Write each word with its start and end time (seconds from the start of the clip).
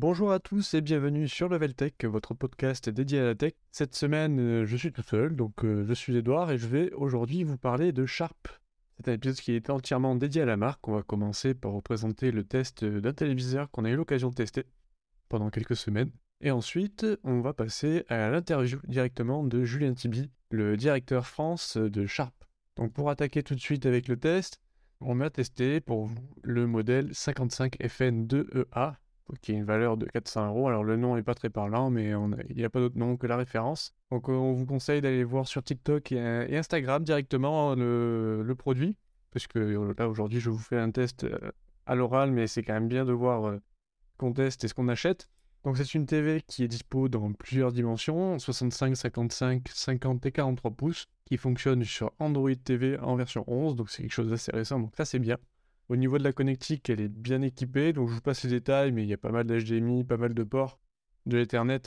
Bonjour 0.00 0.30
à 0.30 0.38
tous 0.38 0.74
et 0.74 0.80
bienvenue 0.80 1.26
sur 1.26 1.48
Level 1.48 1.74
Tech, 1.74 1.94
votre 2.04 2.32
podcast 2.32 2.88
dédié 2.88 3.18
à 3.18 3.24
la 3.24 3.34
tech. 3.34 3.54
Cette 3.72 3.96
semaine, 3.96 4.38
euh, 4.38 4.64
je 4.64 4.76
suis 4.76 4.92
tout 4.92 5.02
seul, 5.02 5.34
donc 5.34 5.64
euh, 5.64 5.84
je 5.88 5.92
suis 5.92 6.16
Edouard 6.16 6.52
et 6.52 6.56
je 6.56 6.68
vais 6.68 6.92
aujourd'hui 6.92 7.42
vous 7.42 7.58
parler 7.58 7.90
de 7.90 8.06
Sharp. 8.06 8.46
C'est 8.96 9.08
un 9.08 9.14
épisode 9.14 9.40
qui 9.40 9.54
est 9.54 9.70
entièrement 9.70 10.14
dédié 10.14 10.42
à 10.42 10.44
la 10.44 10.56
marque. 10.56 10.86
On 10.86 10.92
va 10.92 11.02
commencer 11.02 11.52
par 11.52 11.72
vous 11.72 11.82
présenter 11.82 12.30
le 12.30 12.44
test 12.44 12.84
d'un 12.84 13.12
téléviseur 13.12 13.72
qu'on 13.72 13.84
a 13.84 13.90
eu 13.90 13.96
l'occasion 13.96 14.28
de 14.28 14.36
tester 14.36 14.66
pendant 15.28 15.50
quelques 15.50 15.74
semaines. 15.74 16.12
Et 16.42 16.52
ensuite, 16.52 17.04
on 17.24 17.40
va 17.40 17.52
passer 17.52 18.04
à 18.08 18.30
l'interview 18.30 18.78
directement 18.86 19.42
de 19.42 19.64
Julien 19.64 19.94
Tibi, 19.94 20.30
le 20.52 20.76
directeur 20.76 21.26
France 21.26 21.76
de 21.76 22.06
Sharp. 22.06 22.44
Donc 22.76 22.92
pour 22.92 23.10
attaquer 23.10 23.42
tout 23.42 23.56
de 23.56 23.60
suite 23.60 23.84
avec 23.84 24.06
le 24.06 24.16
test, 24.16 24.60
on 25.00 25.16
m'a 25.16 25.30
testé 25.30 25.80
pour 25.80 26.06
vous 26.06 26.30
le 26.44 26.68
modèle 26.68 27.10
55FN2EA 27.10 28.94
qui 29.40 29.52
a 29.52 29.54
une 29.54 29.64
valeur 29.64 29.96
de 29.96 30.06
400 30.06 30.48
euros. 30.48 30.68
Alors 30.68 30.84
le 30.84 30.96
nom 30.96 31.16
n'est 31.16 31.22
pas 31.22 31.34
très 31.34 31.50
parlant, 31.50 31.90
mais 31.90 32.12
il 32.48 32.56
n'y 32.56 32.64
a 32.64 32.70
pas 32.70 32.80
d'autre 32.80 32.98
nom 32.98 33.16
que 33.16 33.26
la 33.26 33.36
référence. 33.36 33.94
Donc 34.10 34.28
on 34.28 34.52
vous 34.52 34.66
conseille 34.66 35.00
d'aller 35.00 35.24
voir 35.24 35.46
sur 35.46 35.62
TikTok 35.62 36.12
et, 36.12 36.56
Instagram 36.56 37.04
directement 37.04 37.74
le, 37.74 38.54
produit, 38.56 38.96
parce 39.30 39.46
que 39.46 39.58
euh, 39.58 39.94
là 39.96 40.08
aujourd'hui 40.08 40.40
je 40.40 40.50
vous 40.50 40.58
fais 40.58 40.78
un 40.78 40.90
test 40.90 41.24
euh, 41.24 41.38
à 41.86 41.94
l'oral, 41.94 42.32
mais 42.32 42.46
c'est 42.46 42.62
quand 42.62 42.74
même 42.74 42.88
bien 42.88 43.04
de 43.04 43.12
voir 43.12 43.46
euh, 43.46 43.58
qu'on 44.16 44.32
teste 44.32 44.64
et 44.64 44.68
ce 44.68 44.74
qu'on 44.74 44.88
achète. 44.88 45.28
Donc 45.64 45.76
c'est 45.76 45.94
une 45.94 46.06
TV 46.06 46.42
qui 46.46 46.64
est 46.64 46.68
dispo 46.68 47.08
dans 47.08 47.32
plusieurs 47.32 47.72
dimensions, 47.72 48.38
65, 48.38 48.96
55, 48.96 49.68
50 49.68 50.26
et 50.26 50.32
43 50.32 50.70
pouces, 50.70 51.06
qui 51.24 51.36
fonctionne 51.36 51.84
sur 51.84 52.12
Android 52.18 52.54
TV 52.54 52.98
en 52.98 53.16
version 53.16 53.44
11, 53.46 53.76
donc 53.76 53.90
c'est 53.90 54.02
quelque 54.02 54.12
chose 54.12 54.30
d'assez 54.30 54.52
récent, 54.52 54.80
donc 54.80 54.94
ça 54.96 55.04
c'est 55.04 55.18
bien. 55.18 55.36
Au 55.88 55.96
niveau 55.96 56.18
de 56.18 56.24
la 56.24 56.32
connectique, 56.32 56.90
elle 56.90 57.00
est 57.00 57.08
bien 57.08 57.40
équipée, 57.40 57.92
donc 57.94 58.08
je 58.08 58.14
vous 58.14 58.20
passe 58.20 58.44
les 58.44 58.50
détails, 58.50 58.92
mais 58.92 59.04
il 59.04 59.08
y 59.08 59.14
a 59.14 59.18
pas 59.18 59.30
mal 59.30 59.46
d'HDMI, 59.46 60.04
pas 60.04 60.18
mal 60.18 60.34
de 60.34 60.42
ports, 60.42 60.78
de 61.24 61.38
l'Ethernet. 61.38 61.80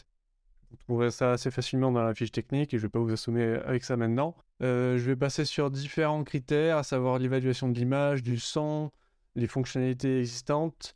Vous 0.72 0.78
trouverez 0.78 1.12
ça 1.12 1.34
assez 1.34 1.52
facilement 1.52 1.92
dans 1.92 2.02
la 2.02 2.16
fiche 2.16 2.32
technique 2.32 2.74
et 2.74 2.78
je 2.78 2.84
ne 2.84 2.88
vais 2.88 2.92
pas 2.92 3.00
vous 3.00 3.12
assommer 3.12 3.44
avec 3.44 3.84
ça 3.84 3.98
maintenant. 3.98 4.36
Euh, 4.64 4.98
je 4.98 5.04
vais 5.04 5.16
passer 5.16 5.46
sur 5.46 5.70
différents 5.70 6.24
critères, 6.24 6.78
à 6.78 6.84
savoir 6.84 7.20
l'évaluation 7.20 7.70
de 7.70 7.78
l'image, 7.78 8.24
du 8.24 8.40
son, 8.40 8.92
les 9.36 9.48
fonctionnalités 9.48 10.20
existantes 10.20 10.96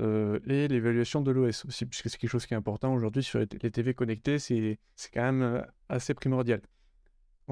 euh, 0.00 0.40
et 0.46 0.66
l'évaluation 0.68 1.20
de 1.20 1.30
l'OS 1.30 1.66
aussi, 1.66 1.86
puisque 1.86 2.08
c'est 2.08 2.18
quelque 2.18 2.30
chose 2.30 2.46
qui 2.46 2.54
est 2.54 2.56
important 2.56 2.94
aujourd'hui 2.94 3.22
sur 3.22 3.38
les, 3.38 3.46
TV 3.46 3.94
connectées, 3.94 4.38
c'est 4.38 4.78
quand 5.12 5.22
même 5.22 5.42
euh, 5.42 5.62
assez 5.88 6.14
primordial. 6.14 6.62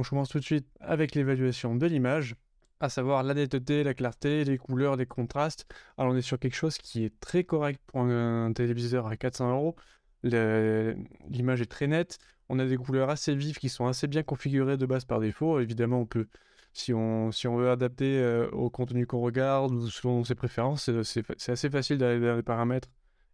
Je 0.01 0.09
commence 0.09 0.29
tout 0.29 0.39
de 0.39 0.45
suite 0.45 0.69
avec 0.81 1.15
l'évaluation 1.15 1.75
de 1.75 1.87
l'image 1.87 2.37
à 2.81 2.89
savoir 2.89 3.23
la 3.23 3.35
netteté, 3.35 3.83
la 3.83 3.95
clarté, 3.95 4.45
les 4.45 4.59
couleurs, 4.59 4.97
les 4.97 5.07
contrastes. 5.07 5.67
Alors 5.97 6.13
on 6.13 6.17
est 6.17 6.23
sur 6.23 6.39
quelque 6.39 6.55
chose 6.55 6.79
qui 6.79 7.05
est 7.05 7.19
très 7.21 7.45
correct 7.45 7.81
pour 7.87 8.01
un, 8.03 8.53
téléviseur 8.53 9.07
à 9.07 9.17
400 9.17 9.51
euros. 9.53 9.77
L'image 10.23 11.61
est 11.61 11.71
très 11.71 11.87
nette. 11.87 12.19
On 12.49 12.59
a 12.59 12.67
des 12.67 12.77
couleurs 12.77 13.11
assez 13.11 13.35
vives 13.35 13.59
qui 13.59 13.69
sont 13.69 13.87
assez 13.87 14.07
bien 14.07 14.23
configurées 14.23 14.77
de 14.77 14.87
base 14.87 15.05
par 15.05 15.21
défaut. 15.21 15.61
Évidemment, 15.61 16.01
on 16.01 16.07
peut, 16.07 16.29
si 16.73 16.95
on, 16.95 17.31
si 17.33 17.47
on 17.47 17.57
veut 17.57 17.71
adapter 17.71 18.19
euh, 18.19 18.49
au 18.51 18.71
contenu 18.71 19.07
qu'on 19.07 19.21
regarde 19.21 19.73
ou 19.73 19.89
selon 19.89 20.25
ses 20.25 20.35
préférences, 20.35 20.91
c'est 21.03 21.51
assez 21.51 21.71
facile 21.71 21.99
d'aller 21.99 22.21
dans 22.21 22.37
les 22.37 22.43
paramètres 22.43 22.89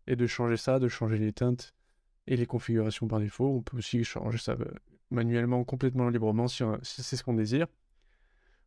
et 0.06 0.16
de 0.16 0.26
changer 0.26 0.56
ça, 0.56 0.78
de 0.78 0.88
changer 0.88 1.18
les 1.18 1.32
teintes 1.32 1.74
et 2.26 2.36
les 2.36 2.46
configurations 2.46 3.06
par 3.06 3.20
défaut. 3.20 3.48
On 3.58 3.62
peut 3.62 3.78
aussi 3.78 4.02
changer 4.04 4.38
ça 4.38 4.52
euh, 4.52 4.64
manuellement, 5.10 5.64
complètement 5.64 6.08
librement 6.08 6.48
si 6.48 6.64
c'est 6.82 7.16
ce 7.16 7.22
qu'on 7.22 7.34
désire. 7.34 7.66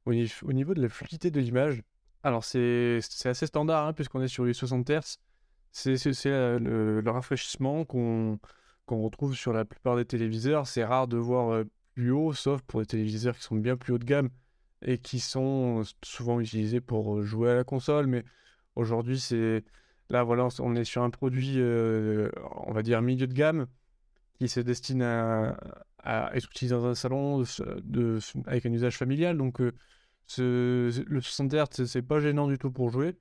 Au, 0.08 0.54
niveau 0.54 0.74
de 0.74 0.82
la 0.82 0.88
fluidité 0.88 1.32
de 1.32 1.40
l'image, 1.42 1.84
alors 2.24 2.42
c'est 2.46 3.00
assez 3.26 3.46
standard 3.46 3.88
hein, 3.88 3.94
puisqu'on 3.94 4.22
est 4.22 4.30
sur 4.30 4.46
les 4.46 4.54
60 4.54 4.90
Hz. 4.90 5.18
C'est 5.72 5.98
le, 6.26 7.04
rafraîchissement 7.06 7.84
qu'on 7.84 8.40
retrouve 8.88 9.36
sur 9.36 9.52
la 9.52 9.66
plupart 9.66 9.98
des 9.98 10.06
téléviseurs. 10.06 10.66
C'est 10.66 10.86
rare 10.86 11.10
de 11.10 11.18
voir 11.18 11.50
euh, 11.50 11.66
plus 11.94 12.12
haut, 12.12 12.32
sauf 12.32 12.62
pour 12.62 12.80
les 12.80 12.86
téléviseurs 12.86 13.36
qui 13.36 13.44
sont 13.44 13.58
bien 13.58 13.76
plus 13.76 13.94
haut 13.94 13.98
de 13.98 14.06
gamme 14.06 14.30
et 14.82 14.98
qui 14.98 15.20
sont 15.20 15.84
souvent 16.04 16.40
utilisés 16.40 16.80
pour 16.80 17.18
euh, 17.18 17.24
jouer 17.24 17.52
à 17.52 17.56
la 17.56 17.66
console. 17.66 18.08
Mais 18.08 18.24
aujourd'hui, 18.76 19.20
c'est 19.20 19.66
là 20.10 20.24
voilà, 20.24 20.48
on 20.60 20.74
est 20.76 20.86
sur 20.86 21.04
un 21.04 21.10
produit, 21.10 21.56
euh, 21.58 22.30
on 22.66 22.72
va 22.72 22.82
dire 22.82 23.02
milieu 23.02 23.28
de 23.28 23.34
gamme, 23.34 23.68
qui 24.40 24.48
se 24.48 24.62
destine 24.62 25.02
à, 25.02 25.58
être 26.34 26.50
utilisé 26.50 26.74
dans 26.74 26.86
un 26.86 26.96
salon 26.96 27.44
avec 28.46 28.66
un 28.66 28.72
usage 28.72 28.98
familial. 28.98 29.38
Donc 29.38 29.62
le 30.38 31.20
60 31.22 31.54
Hz, 31.54 31.86
c'est 31.86 32.02
pas 32.02 32.20
gênant 32.20 32.48
du 32.48 32.58
tout 32.58 32.72
pour 32.72 32.90
jouer. 32.90 33.18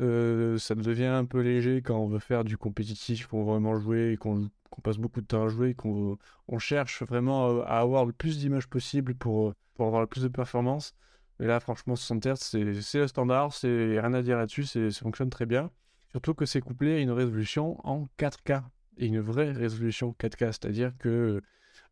Euh, 0.00 0.58
ça 0.58 0.74
devient 0.74 1.04
un 1.04 1.24
peu 1.24 1.40
léger 1.40 1.82
quand 1.82 1.96
on 1.96 2.08
veut 2.08 2.18
faire 2.18 2.44
du 2.44 2.56
compétitif, 2.56 3.26
qu'on 3.26 3.44
veut 3.44 3.52
vraiment 3.52 3.78
jouer 3.78 4.12
et 4.12 4.16
qu'on 4.16 4.50
passe 4.82 4.98
beaucoup 4.98 5.20
de 5.20 5.26
temps 5.26 5.44
à 5.44 5.48
jouer, 5.48 5.74
qu'on 5.74 6.18
on 6.48 6.58
cherche 6.58 7.02
vraiment 7.02 7.62
à, 7.62 7.78
avoir 7.78 8.04
le 8.04 8.12
plus 8.12 8.38
d'images 8.38 8.68
possible 8.68 9.14
pour, 9.14 9.54
pour 9.74 9.86
avoir 9.86 10.00
le 10.00 10.06
plus 10.06 10.22
de 10.22 10.28
performance. 10.28 10.94
Et 11.40 11.46
là, 11.46 11.60
franchement, 11.60 11.96
60 11.96 12.26
Hz, 12.26 12.80
c'est 12.80 12.98
le 12.98 13.08
standard, 13.08 13.52
c'est 13.52 14.00
rien 14.00 14.12
à 14.14 14.22
dire 14.22 14.38
là-dessus, 14.38 14.64
ça 14.64 14.90
fonctionne 15.00 15.30
très 15.30 15.46
bien. 15.46 15.70
Surtout 16.10 16.34
que 16.34 16.46
c'est 16.46 16.60
couplé 16.60 16.94
à 16.94 16.98
une 16.98 17.10
résolution 17.10 17.78
en 17.86 18.06
4K 18.18 18.62
et 18.98 19.06
une 19.06 19.20
vraie 19.20 19.52
résolution 19.52 20.14
4K, 20.18 20.52
c'est-à-dire 20.52 20.92
que 20.98 21.40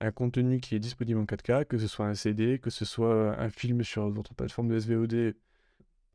un 0.00 0.12
contenu 0.12 0.60
qui 0.60 0.74
est 0.74 0.78
disponible 0.78 1.20
en 1.20 1.24
4K, 1.24 1.66
que 1.66 1.78
ce 1.78 1.86
soit 1.86 2.06
un 2.06 2.14
CD, 2.14 2.58
que 2.58 2.70
ce 2.70 2.84
soit 2.84 3.38
un 3.38 3.50
film 3.50 3.82
sur 3.82 4.08
votre 4.08 4.34
plateforme 4.34 4.68
de 4.68 4.78
SVOD 4.78 5.34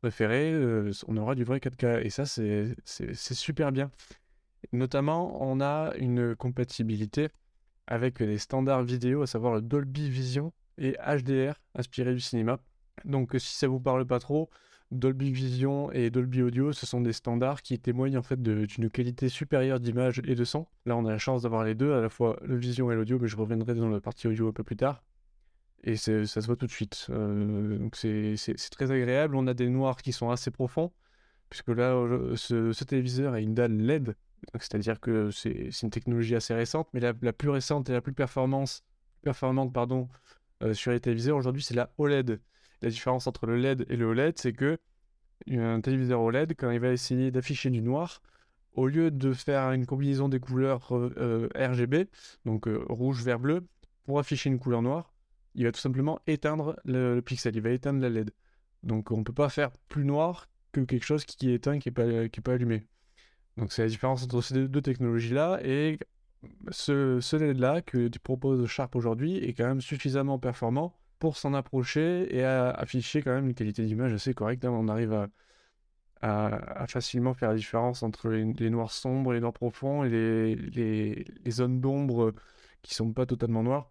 préférée, 0.00 0.52
euh, 0.52 0.92
on 1.06 1.16
aura 1.16 1.34
du 1.34 1.44
vrai 1.44 1.58
4K. 1.58 2.04
Et 2.04 2.10
ça, 2.10 2.26
c'est 2.26 2.74
super 3.34 3.72
bien. 3.72 3.90
Notamment, 4.72 5.40
on 5.42 5.60
a 5.60 5.92
une 5.98 6.34
compatibilité 6.34 7.28
avec 7.86 8.18
les 8.20 8.38
standards 8.38 8.82
vidéo, 8.82 9.22
à 9.22 9.26
savoir 9.26 9.54
le 9.54 9.62
Dolby 9.62 10.10
Vision 10.10 10.52
et 10.78 10.96
HDR, 11.06 11.54
inspiré 11.74 12.12
du 12.12 12.20
cinéma. 12.20 12.58
Donc, 13.04 13.34
si 13.38 13.54
ça 13.54 13.68
vous 13.68 13.80
parle 13.80 14.04
pas 14.06 14.18
trop, 14.18 14.50
Dolby 14.92 15.32
Vision 15.32 15.90
et 15.92 16.10
Dolby 16.10 16.42
Audio, 16.42 16.72
ce 16.72 16.86
sont 16.86 17.00
des 17.00 17.12
standards 17.12 17.62
qui 17.62 17.78
témoignent 17.78 18.18
en 18.18 18.22
fait 18.22 18.40
d'une 18.40 18.90
qualité 18.90 19.28
supérieure 19.28 19.80
d'image 19.80 20.22
et 20.24 20.34
de 20.34 20.44
son. 20.44 20.66
Là, 20.84 20.96
on 20.96 21.04
a 21.06 21.10
la 21.10 21.18
chance 21.18 21.42
d'avoir 21.42 21.64
les 21.64 21.74
deux, 21.74 21.92
à 21.92 22.00
la 22.00 22.08
fois 22.08 22.38
le 22.44 22.56
Vision 22.56 22.90
et 22.92 22.94
l'audio, 22.94 23.18
mais 23.18 23.26
je 23.26 23.36
reviendrai 23.36 23.74
dans 23.74 23.88
la 23.88 24.00
partie 24.00 24.28
audio 24.28 24.48
un 24.48 24.52
peu 24.52 24.62
plus 24.62 24.76
tard. 24.76 25.02
Et 25.82 25.96
ça 25.96 26.24
se 26.26 26.46
voit 26.46 26.56
tout 26.56 26.66
de 26.66 26.72
suite. 26.72 27.06
Euh, 27.10 27.78
donc 27.78 27.96
c'est 27.96 28.36
très 28.70 28.90
agréable. 28.90 29.36
On 29.36 29.46
a 29.46 29.54
des 29.54 29.68
noirs 29.68 29.96
qui 29.96 30.12
sont 30.12 30.30
assez 30.30 30.50
profonds, 30.50 30.92
puisque 31.50 31.68
là, 31.68 31.94
ce, 32.36 32.84
téléviseur 32.84 33.34
a 33.34 33.40
une 33.40 33.54
dalle 33.54 33.76
LED. 33.76 34.14
C'est-à-dire 34.54 35.00
que 35.00 35.30
c'est 35.30 35.70
une 35.82 35.90
technologie 35.90 36.36
assez 36.36 36.54
récente, 36.54 36.88
mais 36.92 37.00
la, 37.00 37.12
plus 37.14 37.50
récente 37.50 37.88
et 37.88 37.92
la 37.92 38.00
plus 38.00 38.12
performante 38.12 38.82
pardon, 39.72 40.08
euh, 40.62 40.72
sur 40.74 40.92
les 40.92 41.00
téléviseurs 41.00 41.36
aujourd'hui, 41.36 41.62
c'est 41.62 41.74
la 41.74 41.90
OLED. 41.98 42.40
La 42.82 42.90
différence 42.90 43.26
entre 43.26 43.46
le 43.46 43.56
LED 43.56 43.86
et 43.88 43.96
le 43.96 44.06
OLED, 44.06 44.38
c'est 44.38 44.52
que 44.52 44.78
un 45.50 45.80
téléviseur 45.80 46.20
OLED, 46.20 46.54
quand 46.56 46.70
il 46.70 46.80
va 46.80 46.92
essayer 46.92 47.30
d'afficher 47.30 47.70
du 47.70 47.82
noir, 47.82 48.22
au 48.72 48.86
lieu 48.86 49.10
de 49.10 49.32
faire 49.32 49.72
une 49.72 49.86
combinaison 49.86 50.28
des 50.28 50.40
couleurs 50.40 50.88
euh, 50.92 51.48
RGB, 51.54 52.08
donc 52.44 52.68
euh, 52.68 52.84
rouge, 52.88 53.22
vert, 53.22 53.38
bleu, 53.38 53.66
pour 54.04 54.18
afficher 54.18 54.50
une 54.50 54.58
couleur 54.58 54.82
noire, 54.82 55.12
il 55.54 55.64
va 55.64 55.72
tout 55.72 55.80
simplement 55.80 56.20
éteindre 56.26 56.78
le, 56.84 57.20
pixel, 57.20 57.56
il 57.56 57.62
va 57.62 57.70
éteindre 57.70 58.00
la 58.00 58.10
LED. 58.10 58.30
Donc 58.82 59.10
on 59.10 59.18
ne 59.18 59.22
peut 59.22 59.32
pas 59.32 59.48
faire 59.48 59.70
plus 59.88 60.04
noir 60.04 60.48
que 60.72 60.80
quelque 60.80 61.04
chose 61.04 61.24
qui 61.24 61.50
est 61.50 61.54
éteint, 61.54 61.78
qui 61.78 61.88
n'est 61.88 61.94
pas, 61.94 62.40
pas 62.42 62.52
allumé. 62.52 62.86
Donc 63.56 63.72
c'est 63.72 63.82
la 63.82 63.88
différence 63.88 64.22
entre 64.22 64.42
ces 64.42 64.68
deux 64.68 64.82
technologies-là, 64.82 65.60
et 65.64 65.98
ce, 66.70 67.18
ce 67.20 67.36
LED-là 67.36 67.80
que 67.80 68.08
tu 68.08 68.18
proposes 68.18 68.66
Sharp 68.66 68.94
aujourd'hui 68.94 69.38
est 69.38 69.54
quand 69.54 69.66
même 69.66 69.80
suffisamment 69.80 70.38
performant 70.38 70.94
pour 71.18 71.36
s'en 71.36 71.54
approcher 71.54 72.34
et 72.36 72.44
à 72.44 72.70
afficher 72.70 73.22
quand 73.22 73.34
même 73.34 73.46
une 73.48 73.54
qualité 73.54 73.84
d'image 73.84 74.12
assez 74.12 74.34
correcte. 74.34 74.64
Hein. 74.64 74.70
On 74.70 74.88
arrive 74.88 75.12
à, 75.12 76.86
facilement 76.88 77.34
faire 77.34 77.50
la 77.50 77.56
différence 77.56 78.02
entre 78.02 78.30
les, 78.30 78.70
noirs 78.70 78.90
sombres, 78.90 79.32
les 79.32 79.40
noirs 79.40 79.52
profonds 79.52 80.04
et 80.04 80.08
les, 80.56 81.24
zones 81.50 81.80
d'ombre 81.80 82.34
qui 82.82 82.94
sont 82.94 83.12
pas 83.12 83.26
totalement 83.26 83.62
noires. 83.62 83.90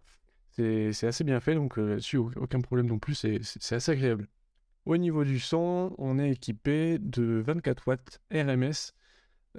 C'est 0.52 1.04
assez 1.04 1.24
bien 1.24 1.40
fait, 1.42 1.56
donc 1.56 1.78
euh, 1.78 1.90
là-dessus, 1.90 2.18
aucun 2.18 2.62
problème 2.62 2.88
non 2.88 2.98
plus, 2.98 3.14
c'est 3.16 3.42
assez 3.74 3.92
agréable. 3.92 4.28
Au 4.86 4.98
niveau 4.98 5.24
du 5.24 5.40
son, 5.40 5.94
on 5.98 6.20
est 6.20 6.32
équipé 6.32 6.98
de 7.00 7.42
24 7.46 7.88
watts 7.88 8.22
RMS 8.32 8.94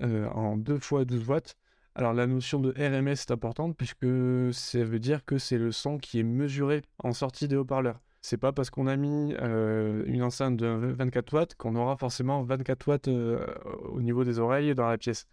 euh, 0.02 0.28
en 0.30 0.56
2 0.56 0.76
x 0.76 0.92
12 1.06 1.28
watts 1.28 1.56
alors 1.96 2.12
la 2.12 2.26
notion 2.26 2.60
de 2.60 2.72
RMS 2.72 3.08
est 3.08 3.30
importante 3.30 3.74
puisque 3.74 4.06
ça 4.52 4.84
veut 4.84 4.98
dire 4.98 5.24
que 5.24 5.38
c'est 5.38 5.56
le 5.56 5.72
son 5.72 5.96
qui 5.96 6.20
est 6.20 6.22
mesuré 6.22 6.82
en 7.02 7.12
sortie 7.12 7.48
des 7.48 7.56
haut-parleurs. 7.56 8.00
C'est 8.20 8.36
pas 8.36 8.52
parce 8.52 8.68
qu'on 8.68 8.86
a 8.86 8.96
mis 8.96 9.34
euh, 9.40 10.02
une 10.06 10.22
enceinte 10.22 10.58
de 10.58 10.66
24 10.66 11.32
watts 11.32 11.54
qu'on 11.54 11.74
aura 11.74 11.96
forcément 11.96 12.42
24 12.42 12.88
watts 12.88 13.08
euh, 13.08 13.46
au 13.88 14.02
niveau 14.02 14.24
des 14.24 14.38
oreilles 14.38 14.74
dans 14.74 14.86
la 14.86 14.98
pièce. 14.98 15.26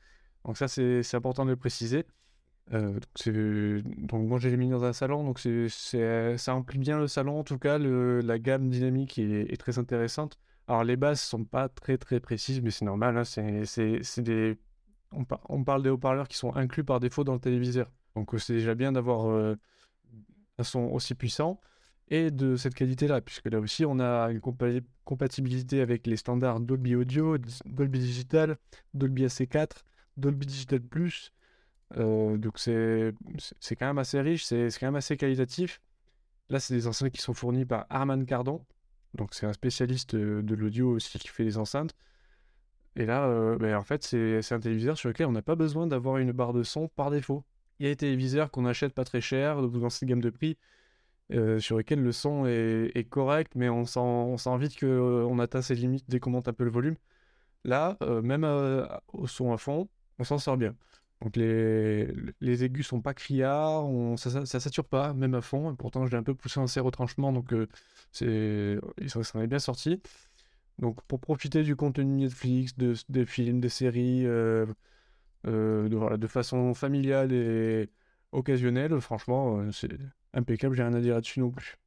Donc 0.45 0.57
ça 0.57 0.69
c'est 0.69 1.15
important 1.15 1.43
de 1.43 1.49
le 1.49 1.57
préciser. 1.57 2.05
Euh, 2.73 2.97
donc, 3.25 4.25
moi 4.25 4.39
j'ai 4.39 4.55
mis 4.55 4.69
dans 4.69 4.85
un 4.85 4.93
salon, 4.93 5.25
donc 5.25 5.39
ça 5.39 6.53
remplit 6.53 6.79
bien 6.79 6.97
le 6.97 7.07
salon. 7.07 7.39
En 7.39 7.43
tout 7.43 7.59
cas, 7.59 7.77
la 7.77 8.39
gamme 8.39 8.69
dynamique 8.69 9.19
est, 9.19 9.57
très 9.57 9.79
intéressante. 9.79 10.39
Alors 10.69 10.85
les 10.85 10.95
basses 10.95 11.21
sont 11.21 11.43
pas 11.43 11.67
très 11.67 11.97
très 11.97 12.21
précises, 12.21 12.61
mais 12.61 12.71
c'est 12.71 12.85
normal. 12.85 13.17
Hein, 13.17 13.23
c'est 13.65 14.21
des 14.21 14.57
on, 15.49 15.63
parle 15.63 15.83
des 15.83 15.89
haut-parleurs 15.89 16.27
qui 16.27 16.37
sont 16.37 16.55
inclus 16.55 16.83
par 16.83 16.99
défaut 16.99 17.23
dans 17.23 17.33
le 17.33 17.39
téléviseur. 17.39 17.91
Donc 18.15 18.31
c'est 18.37 18.53
déjà 18.53 18.75
bien 18.75 18.91
d'avoir 18.91 19.57
un 20.57 20.63
son 20.63 20.81
aussi 20.81 21.15
puissant 21.15 21.59
et 22.09 22.31
de 22.31 22.55
cette 22.55 22.75
qualité-là, 22.75 23.21
puisque 23.21 23.49
là 23.49 23.59
aussi 23.59 23.85
on 23.85 23.99
a 23.99 24.29
une 24.29 24.41
compatibilité 25.03 25.81
avec 25.81 26.05
les 26.05 26.17
standards 26.17 26.59
Dolby 26.59 26.95
Audio, 26.95 27.37
Dolby 27.65 27.99
Digital, 27.99 28.57
Dolby 28.93 29.25
AC4, 29.25 29.69
Dolby 30.17 30.45
Digital 30.45 30.81
Plus. 30.81 31.31
Euh, 31.97 32.37
donc 32.37 32.59
c'est 32.59 33.13
quand 33.77 33.87
même 33.87 33.97
assez 33.97 34.19
riche, 34.19 34.45
c'est 34.45 34.67
quand 34.79 34.87
même 34.87 34.95
assez 34.95 35.17
qualitatif. 35.17 35.81
Là, 36.49 36.59
c'est 36.59 36.73
des 36.73 36.87
enceintes 36.87 37.11
qui 37.11 37.21
sont 37.21 37.33
fournies 37.33 37.65
par 37.65 37.85
Arman 37.89 38.25
Cardon. 38.25 38.65
Donc 39.13 39.33
c'est 39.33 39.45
un 39.45 39.53
spécialiste 39.53 40.15
euh, 40.15 40.41
de 40.41 40.55
l'audio 40.55 40.91
aussi 40.91 41.17
qui 41.19 41.29
fait 41.29 41.43
les 41.43 41.57
enceintes. 41.57 41.95
Et 42.95 43.05
là, 43.05 43.25
euh, 43.25 43.57
ben, 43.57 43.75
en 43.75 43.83
fait, 43.83 44.03
c'est 44.03 44.51
un 44.51 44.59
téléviseur 44.59 44.97
sur 44.97 45.09
lequel 45.09 45.27
on 45.27 45.31
n'a 45.31 45.41
pas 45.41 45.55
besoin 45.55 45.87
d'avoir 45.87 46.17
une 46.17 46.31
barre 46.31 46.53
de 46.53 46.63
son 46.63 46.87
par 46.89 47.09
défaut. 47.11 47.43
Il 47.79 47.85
y 47.85 47.87
a 47.87 47.91
des 47.91 47.97
téléviseurs 47.97 48.51
qu'on 48.51 48.65
achète 48.65 48.93
pas 48.93 49.03
très 49.03 49.21
cher, 49.21 49.61
dans 49.61 49.89
cette 49.89 50.07
gamme 50.07 50.21
de 50.21 50.29
prix, 50.29 50.57
euh, 51.33 51.59
sur 51.59 51.77
lesquels 51.77 52.01
le 52.01 52.11
son 52.11 52.45
est, 52.45 53.09
correct, 53.09 53.53
mais 53.55 53.69
on 53.69 53.85
sent, 53.85 54.57
vite 54.59 54.79
qu'on 54.79 54.85
euh, 55.39 55.43
atteint 55.43 55.61
ses 55.61 55.75
limites 55.75 56.05
dès 56.07 56.19
qu'on 56.19 56.29
monte 56.31 56.47
un 56.47 56.53
peu 56.53 56.63
le 56.65 56.71
volume. 56.71 56.95
Là, 57.65 57.97
même 58.23 58.43
au 59.13 59.25
son 59.27 59.53
à 59.53 59.57
fond, 59.57 59.87
on 60.19 60.23
s'en 60.25 60.37
sort 60.37 60.57
bien. 60.57 60.75
Donc 61.21 61.37
les, 61.37 62.07
les 62.41 62.63
aigus 62.65 62.85
sont 62.85 63.01
pas 63.01 63.13
criards, 63.13 63.85
on, 63.85 64.17
ça, 64.17 64.41
ne 64.41 64.45
sature 64.45 64.83
pas, 64.83 65.13
même 65.13 65.33
à 65.33 65.41
fond. 65.41 65.73
pourtant, 65.75 66.05
j'ai 66.05 66.17
un 66.17 66.23
peu 66.23 66.35
poussé 66.35 66.59
un 66.59 66.67
serre 66.67 66.83
retranchement, 66.83 67.31
donc 67.31 67.53
c'est, 68.11 68.77
ça 69.07 69.19
en 69.35 69.41
est 69.41 69.47
bien 69.47 69.59
sorti. 69.59 70.01
Donc 70.79 71.01
pour 71.03 71.19
profiter 71.19 71.63
du 71.63 71.75
contenu 71.75 72.05
Netflix, 72.05 72.75
de, 72.77 72.93
des 73.09 73.25
films, 73.25 73.59
des 73.61 73.69
séries, 73.69 74.23
de, 74.23 74.75
voilà, 75.43 76.17
de 76.17 76.27
façon 76.27 76.73
familiale 76.73 77.31
et 77.31 77.89
occasionnelle, 78.31 78.99
franchement, 78.99 79.71
c'est 79.71 79.89
impeccable, 80.33 80.75
j'ai 80.75 80.83
rien 80.83 80.93
à 80.93 81.01
dire 81.01 81.15
là-dessus 81.15 81.39
non 81.39 81.51
plus. 81.51 81.77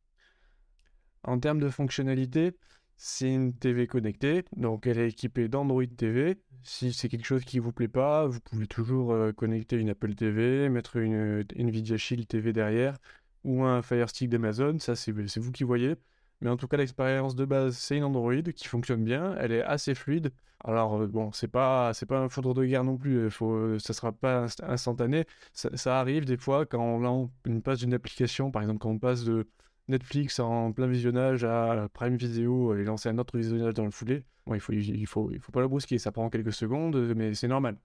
En 1.24 1.38
termes 1.40 1.58
de 1.58 1.68
fonctionnalité, 1.68 2.56
c'est 2.96 3.32
une 3.32 3.52
TV 3.52 3.86
connectée, 3.86 4.44
donc 4.56 4.86
elle 4.86 4.98
est 4.98 5.08
équipée 5.08 5.48
d'Android 5.48 5.84
TV. 5.86 6.38
Si 6.62 6.92
c'est 6.92 7.08
quelque 7.08 7.26
chose 7.26 7.44
qui 7.44 7.58
vous 7.58 7.72
plaît 7.72 7.88
pas, 7.88 8.26
vous 8.26 8.40
pouvez 8.40 8.66
toujours 8.66 9.12
euh, 9.12 9.32
connecter 9.32 9.76
une 9.76 9.90
Apple 9.90 10.14
TV, 10.14 10.68
mettre 10.68 10.96
une, 10.96 11.44
Nvidia 11.56 11.96
Shield 11.96 12.26
TV 12.26 12.52
derrière 12.52 12.96
ou 13.44 13.64
un 13.64 13.82
Fire 13.82 14.08
Stick 14.08 14.28
d'Amazon, 14.30 14.78
ça 14.80 14.96
c'est 14.96 15.12
vous 15.12 15.52
qui 15.52 15.64
voyez. 15.64 15.94
Mais 16.40 16.50
en 16.50 16.56
tout 16.56 16.68
cas, 16.68 16.76
l'expérience 16.76 17.34
de 17.34 17.44
base, 17.44 17.76
c'est 17.78 17.96
une 17.96 18.04
Android 18.04 18.34
qui 18.54 18.68
fonctionne 18.68 19.04
bien, 19.04 19.34
elle 19.38 19.52
est 19.52 19.62
assez 19.62 19.94
fluide. 19.94 20.32
Alors 20.64 21.00
euh, 21.00 21.06
bon, 21.06 21.32
c'est 21.32 21.48
pas 21.48 21.92
pas 22.08 22.18
un 22.18 22.28
foudre 22.28 22.54
de 22.54 22.64
guerre 22.64 22.84
non 22.84 22.96
plus, 22.96 23.30
faut, 23.30 23.78
ça 23.78 23.92
sera 23.92 24.12
pas 24.12 24.46
instantané. 24.62 25.24
Ça, 25.52 26.00
arrive 26.00 26.24
des 26.24 26.36
fois 26.36 26.66
quand 26.66 26.80
on, 26.80 27.30
on 27.46 27.60
passe 27.60 27.80
d'une 27.80 27.94
application, 27.94 28.50
par 28.50 28.62
exemple 28.62 28.80
quand 28.80 28.90
on 28.90 28.98
passe 28.98 29.24
de 29.24 29.46
Netflix 29.88 30.40
en 30.40 30.72
plein 30.72 30.86
visionnage 30.88 31.44
à 31.44 31.88
Prime 31.92 32.16
Video 32.16 32.74
et 32.74 32.84
lancer 32.84 33.08
un 33.08 33.18
autre 33.18 33.38
visionnage 33.38 33.74
dans 33.74 33.84
le 33.84 33.90
foulée. 33.90 34.24
Bon, 34.46 34.54
il 34.54 34.60
faut 34.60 34.72
il 34.72 35.06
faut 35.06 35.30
il 35.30 35.40
faut 35.40 35.52
pas 35.52 35.60
la 35.60 35.68
brusquer, 35.68 35.98
ça 35.98 36.12
prend 36.12 36.28
quelques 36.30 36.52
secondes, 36.52 36.96
mais 37.16 37.34
c'est 37.34 37.48
normal. 37.48 37.76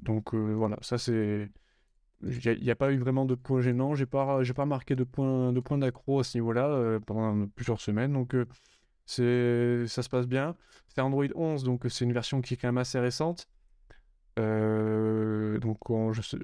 Donc 0.00 0.34
euh, 0.34 0.54
voilà, 0.54 0.76
ça 0.82 0.98
c'est 0.98 1.50
il 2.22 2.62
n'y 2.62 2.70
a, 2.70 2.76
pas 2.76 2.92
eu 2.92 2.98
vraiment 2.98 3.24
de 3.26 3.34
points 3.34 3.60
gênants. 3.60 3.94
J'ai 3.94 4.06
pas, 4.06 4.42
j'ai 4.42 4.54
pas 4.54 4.66
marqué 4.66 4.96
de 4.96 5.04
points, 5.04 5.52
de 5.52 5.76
d'accro 5.76 6.20
à 6.20 6.24
ce 6.24 6.38
niveau-là 6.38 6.68
euh, 6.68 7.00
pendant 7.00 7.46
plusieurs 7.48 7.80
semaines. 7.80 8.12
Donc, 8.12 8.34
euh, 8.34 8.46
c'est, 9.04 9.86
ça 9.86 10.02
se 10.02 10.08
passe 10.08 10.26
bien. 10.26 10.56
C'est 10.88 11.00
Android 11.00 11.26
11, 11.34 11.64
donc 11.64 11.84
c'est 11.88 12.04
une 12.04 12.12
version 12.12 12.40
qui 12.40 12.54
est 12.54 12.56
quand 12.56 12.68
même 12.68 12.78
assez 12.78 12.98
récente. 12.98 13.48
Euh, 14.38 15.58
donc, 15.58 15.78
je, 16.12 16.36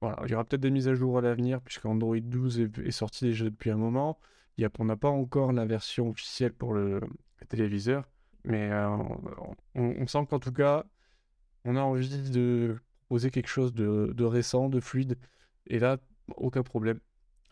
voilà, 0.00 0.18
il 0.24 0.30
y 0.30 0.34
aura 0.34 0.44
peut-être 0.44 0.62
des 0.62 0.70
mises 0.70 0.88
à 0.88 0.94
jour 0.94 1.18
à 1.18 1.20
l'avenir, 1.20 1.60
puisque 1.60 1.84
Android 1.86 2.18
12 2.18 2.60
est, 2.60 2.90
sorti 2.90 3.26
déjà 3.26 3.44
depuis 3.44 3.70
un 3.70 3.76
moment. 3.76 4.18
Il 4.56 4.62
y 4.62 4.64
a, 4.64 4.70
on 4.78 4.84
n'a 4.86 4.96
pas 4.96 5.10
encore 5.10 5.52
la 5.52 5.66
version 5.66 6.10
officielle 6.10 6.52
pour 6.54 6.72
le, 6.72 7.00
téléviseur, 7.48 8.08
mais 8.44 8.70
on 9.74 10.06
sent 10.06 10.26
qu'en 10.28 10.38
tout 10.38 10.52
cas, 10.52 10.84
on 11.64 11.76
a 11.76 11.80
envie 11.80 12.30
de 12.30 12.76
poser 13.08 13.30
quelque 13.30 13.48
chose 13.48 13.72
de, 13.74 14.24
récent, 14.24 14.68
de 14.68 14.80
fluide. 14.80 15.16
Et 15.66 15.78
là, 15.78 15.98
aucun 16.36 16.62
problème. 16.62 17.00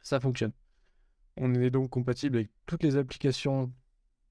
Ça 0.02 0.20
fonctionne. 0.20 0.52
On 1.36 1.54
est 1.54 1.70
donc 1.70 1.90
compatible 1.90 2.36
avec 2.36 2.50
toutes 2.66 2.82
les 2.82 2.96
applications 2.96 3.72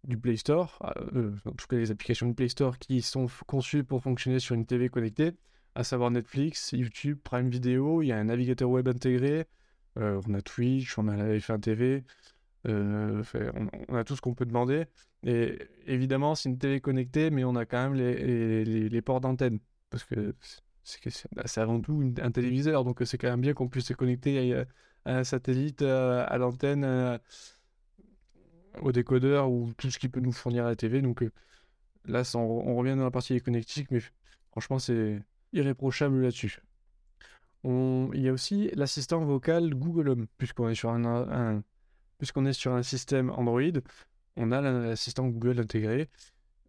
du 0.04 0.18
Play 0.18 0.38
Store, 0.38 0.80
euh, 0.98 1.10
euh, 1.16 1.36
en 1.46 1.52
tout 1.52 1.66
cas 1.68 1.78
les 1.78 1.92
applications 1.92 2.28
du 2.28 2.34
Play 2.34 2.50
Store 2.50 2.78
qui 2.78 3.02
sont 3.02 3.28
conçues 3.48 3.84
pour 3.84 4.02
fonctionner 4.02 4.40
sur 4.40 4.56
une 4.56 4.66
TV 4.66 4.90
connectée, 4.90 5.32
à 5.76 5.84
savoir 5.84 6.12
Netflix, 6.12 6.74
YouTube, 6.74 7.20
Prime 7.24 7.50
Video, 7.50 8.02
il 8.02 8.08
y 8.08 8.12
a 8.12 8.18
un 8.18 8.26
navigateur 8.26 8.70
web 8.70 8.88
intégré, 8.88 9.46
euh, 9.98 10.22
on 10.28 10.34
a 10.34 10.42
Twitch, 10.42 10.98
on 10.98 11.08
a 11.08 11.16
la 11.16 11.38
F1 11.38 11.60
TV, 11.62 12.04
on, 12.66 13.22
a 13.96 14.04
tout 14.04 14.16
ce 14.16 14.22
qu'on 14.22 14.34
peut 14.34 14.46
demander. 14.46 14.86
Et 15.26 15.58
évidemment, 15.86 16.36
c'est 16.36 16.50
une 16.50 16.58
TV 16.58 16.82
connectée, 16.82 17.30
mais 17.30 17.46
on 17.46 17.56
a 17.56 17.66
quand 17.66 17.82
même 17.82 17.94
les, 17.94 18.66
les 18.66 19.02
ports 19.02 19.22
d'antenne, 19.22 19.60
parce 19.90 20.04
que 20.04 20.36
c'est 20.84 21.62
avant 21.62 21.80
tout 21.80 22.14
un 22.22 22.32
téléviseur, 22.32 22.84
donc 22.84 23.02
c'est 23.06 23.18
quand 23.18 23.30
même 23.30 23.42
bien 23.42 23.54
qu'on 23.54 23.70
puisse 23.70 23.86
se 23.86 23.94
connecter 23.94 24.54
à, 24.54 24.66
un 25.06 25.24
satellite, 25.24 25.82
euh, 25.82 26.26
à, 26.28 26.38
l'antenne, 26.38 26.84
euh, 26.84 27.18
au 28.82 28.92
décodeur 28.92 29.50
ou 29.50 29.72
tout 29.78 29.92
ce 29.92 30.00
qui 30.00 30.10
peut 30.10 30.20
nous 30.20 30.32
fournir 30.32 30.66
la 30.66 30.76
TV. 30.76 31.02
Donc 31.02 31.24
euh, 31.24 31.32
là, 32.06 32.24
on, 32.36 32.76
revient 32.76 32.96
dans 32.96 33.04
la 33.04 33.12
partie 33.12 33.40
connectique, 33.42 33.92
mais 33.92 34.02
franchement, 34.52 34.80
c'est 34.80 35.22
irréprochable 35.54 36.22
là-dessus. 36.22 36.60
il 37.64 38.22
y 38.22 38.30
a 38.30 38.34
aussi 38.34 38.70
l'assistant 38.74 39.24
vocal 39.24 39.74
Google 39.74 40.10
Home, 40.10 40.28
puisqu'on 40.38 40.70
est 40.70 40.76
sur 40.76 40.90
un 40.92 41.64
puisqu'on 42.18 42.46
est 42.46 42.54
sur 42.54 42.74
un 42.74 42.84
système 42.84 43.30
Android, 43.32 43.82
on 44.38 44.52
a 44.52 44.62
l'assistant 44.62 45.28
Google 45.28 45.60
intégré 45.60 46.10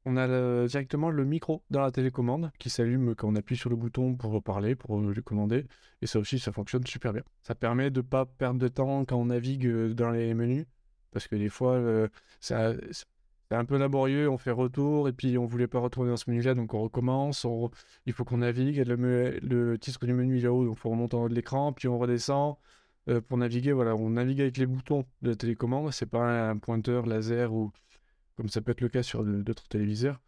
on 0.05 0.17
a 0.17 0.67
directement 0.67 1.11
le 1.11 1.25
micro 1.25 1.63
dans 1.71 1.81
la 1.81 1.91
télécommande 1.91 2.51
qui 2.59 2.71
s'allume 2.71 3.15
quand 3.15 3.29
on 3.29 3.37
appuie 3.37 3.57
sur 3.57 3.71
le 3.71 3.77
bouton 3.77 4.15
pour 4.15 4.43
parler, 4.43 4.75
pour 4.75 5.01
le 5.01 5.23
commander. 5.23 5.67
Et 6.03 6.07
ça 6.07 6.19
aussi, 6.19 6.39
ça 6.39 6.53
fonctionne 6.53 6.87
super 6.87 7.13
bien. 7.13 7.23
Ça 7.43 7.55
permet 7.55 7.91
de 7.91 8.01
ne 8.01 8.07
pas 8.07 8.27
perdre 8.27 8.61
de 8.61 8.69
temps 8.69 9.05
quand 9.05 9.17
on 9.17 9.27
navigue 9.27 9.67
euh, 9.67 9.95
dans 9.95 10.11
les 10.11 10.35
menus. 10.35 10.67
Parce 11.11 11.29
que 11.29 11.37
des 11.37 11.49
fois, 11.49 11.81
c'est 12.41 12.55
un 13.51 13.65
peu 13.65 13.79
laborieux. 13.79 14.29
On 14.29 14.37
fait 14.37 14.51
retour 14.51 15.09
et 15.09 15.13
puis 15.13 15.39
on 15.39 15.47
voulait 15.47 15.69
pas 15.69 15.79
retourner 15.79 16.11
dans 16.11 16.17
ce 16.17 16.29
menu-là, 16.29 16.55
donc 16.55 16.75
on 16.75 16.83
recommence. 16.83 17.47
il 18.07 18.13
faut 18.13 18.25
qu'on 18.25 18.39
navigue. 18.39 18.85
Le, 18.85 19.39
le, 19.41 19.79
titre 19.79 20.07
du 20.07 20.13
menu 20.13 20.39
est 20.39 20.43
là-haut, 20.43 20.65
donc 20.65 20.77
il 20.77 20.81
faut 20.81 20.91
remonter 20.91 21.17
en 21.17 21.25
haut 21.25 21.29
de 21.29 21.35
l'écran. 21.35 21.73
Puis 21.73 21.89
on 21.89 21.99
redescend. 21.99 22.57
Euh, 23.09 23.21
pour 23.21 23.37
naviguer, 23.37 23.73
voilà, 23.73 23.95
on 23.95 24.11
navigue 24.11 24.41
avec 24.41 24.57
les 24.57 24.67
boutons 24.67 25.05
de 25.23 25.31
la 25.31 25.37
télécommande. 25.37 25.93
C'est 25.93 26.07
pas 26.07 26.49
un 26.49 26.57
pointeur 26.57 27.07
laser 27.07 27.53
ou 27.53 27.71
comme 28.37 28.49
ça 28.49 28.61
peut 28.61 28.73
être 28.73 28.81
le 28.81 28.89
cas 28.89 29.03
sur 29.03 29.25
d'autres 29.25 29.69
téléviseurs. 29.69 30.21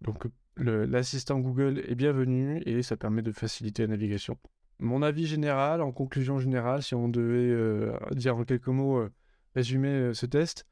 Donc 0.00 0.26
l'assistant 0.56 1.38
Google 1.38 1.82
est 1.86 1.94
bienvenu 1.94 2.62
et 2.66 2.82
ça 2.82 2.96
permet 2.96 3.22
de 3.22 3.32
faciliter 3.32 3.82
la 3.82 3.88
navigation. 3.88 4.38
Mon 4.80 5.02
avis 5.02 5.26
général, 5.26 5.80
en 5.82 5.92
conclusion 5.92 6.38
générale, 6.38 6.82
si 6.82 6.94
on 6.94 7.08
devait 7.08 7.50
euh, 7.50 7.96
dire 8.12 8.36
en 8.36 8.44
quelques 8.44 8.68
mots, 8.68 8.98
euh, 8.98 9.12
résumer 9.54 9.88
euh, 9.88 10.14
ce 10.14 10.26
test, 10.26 10.66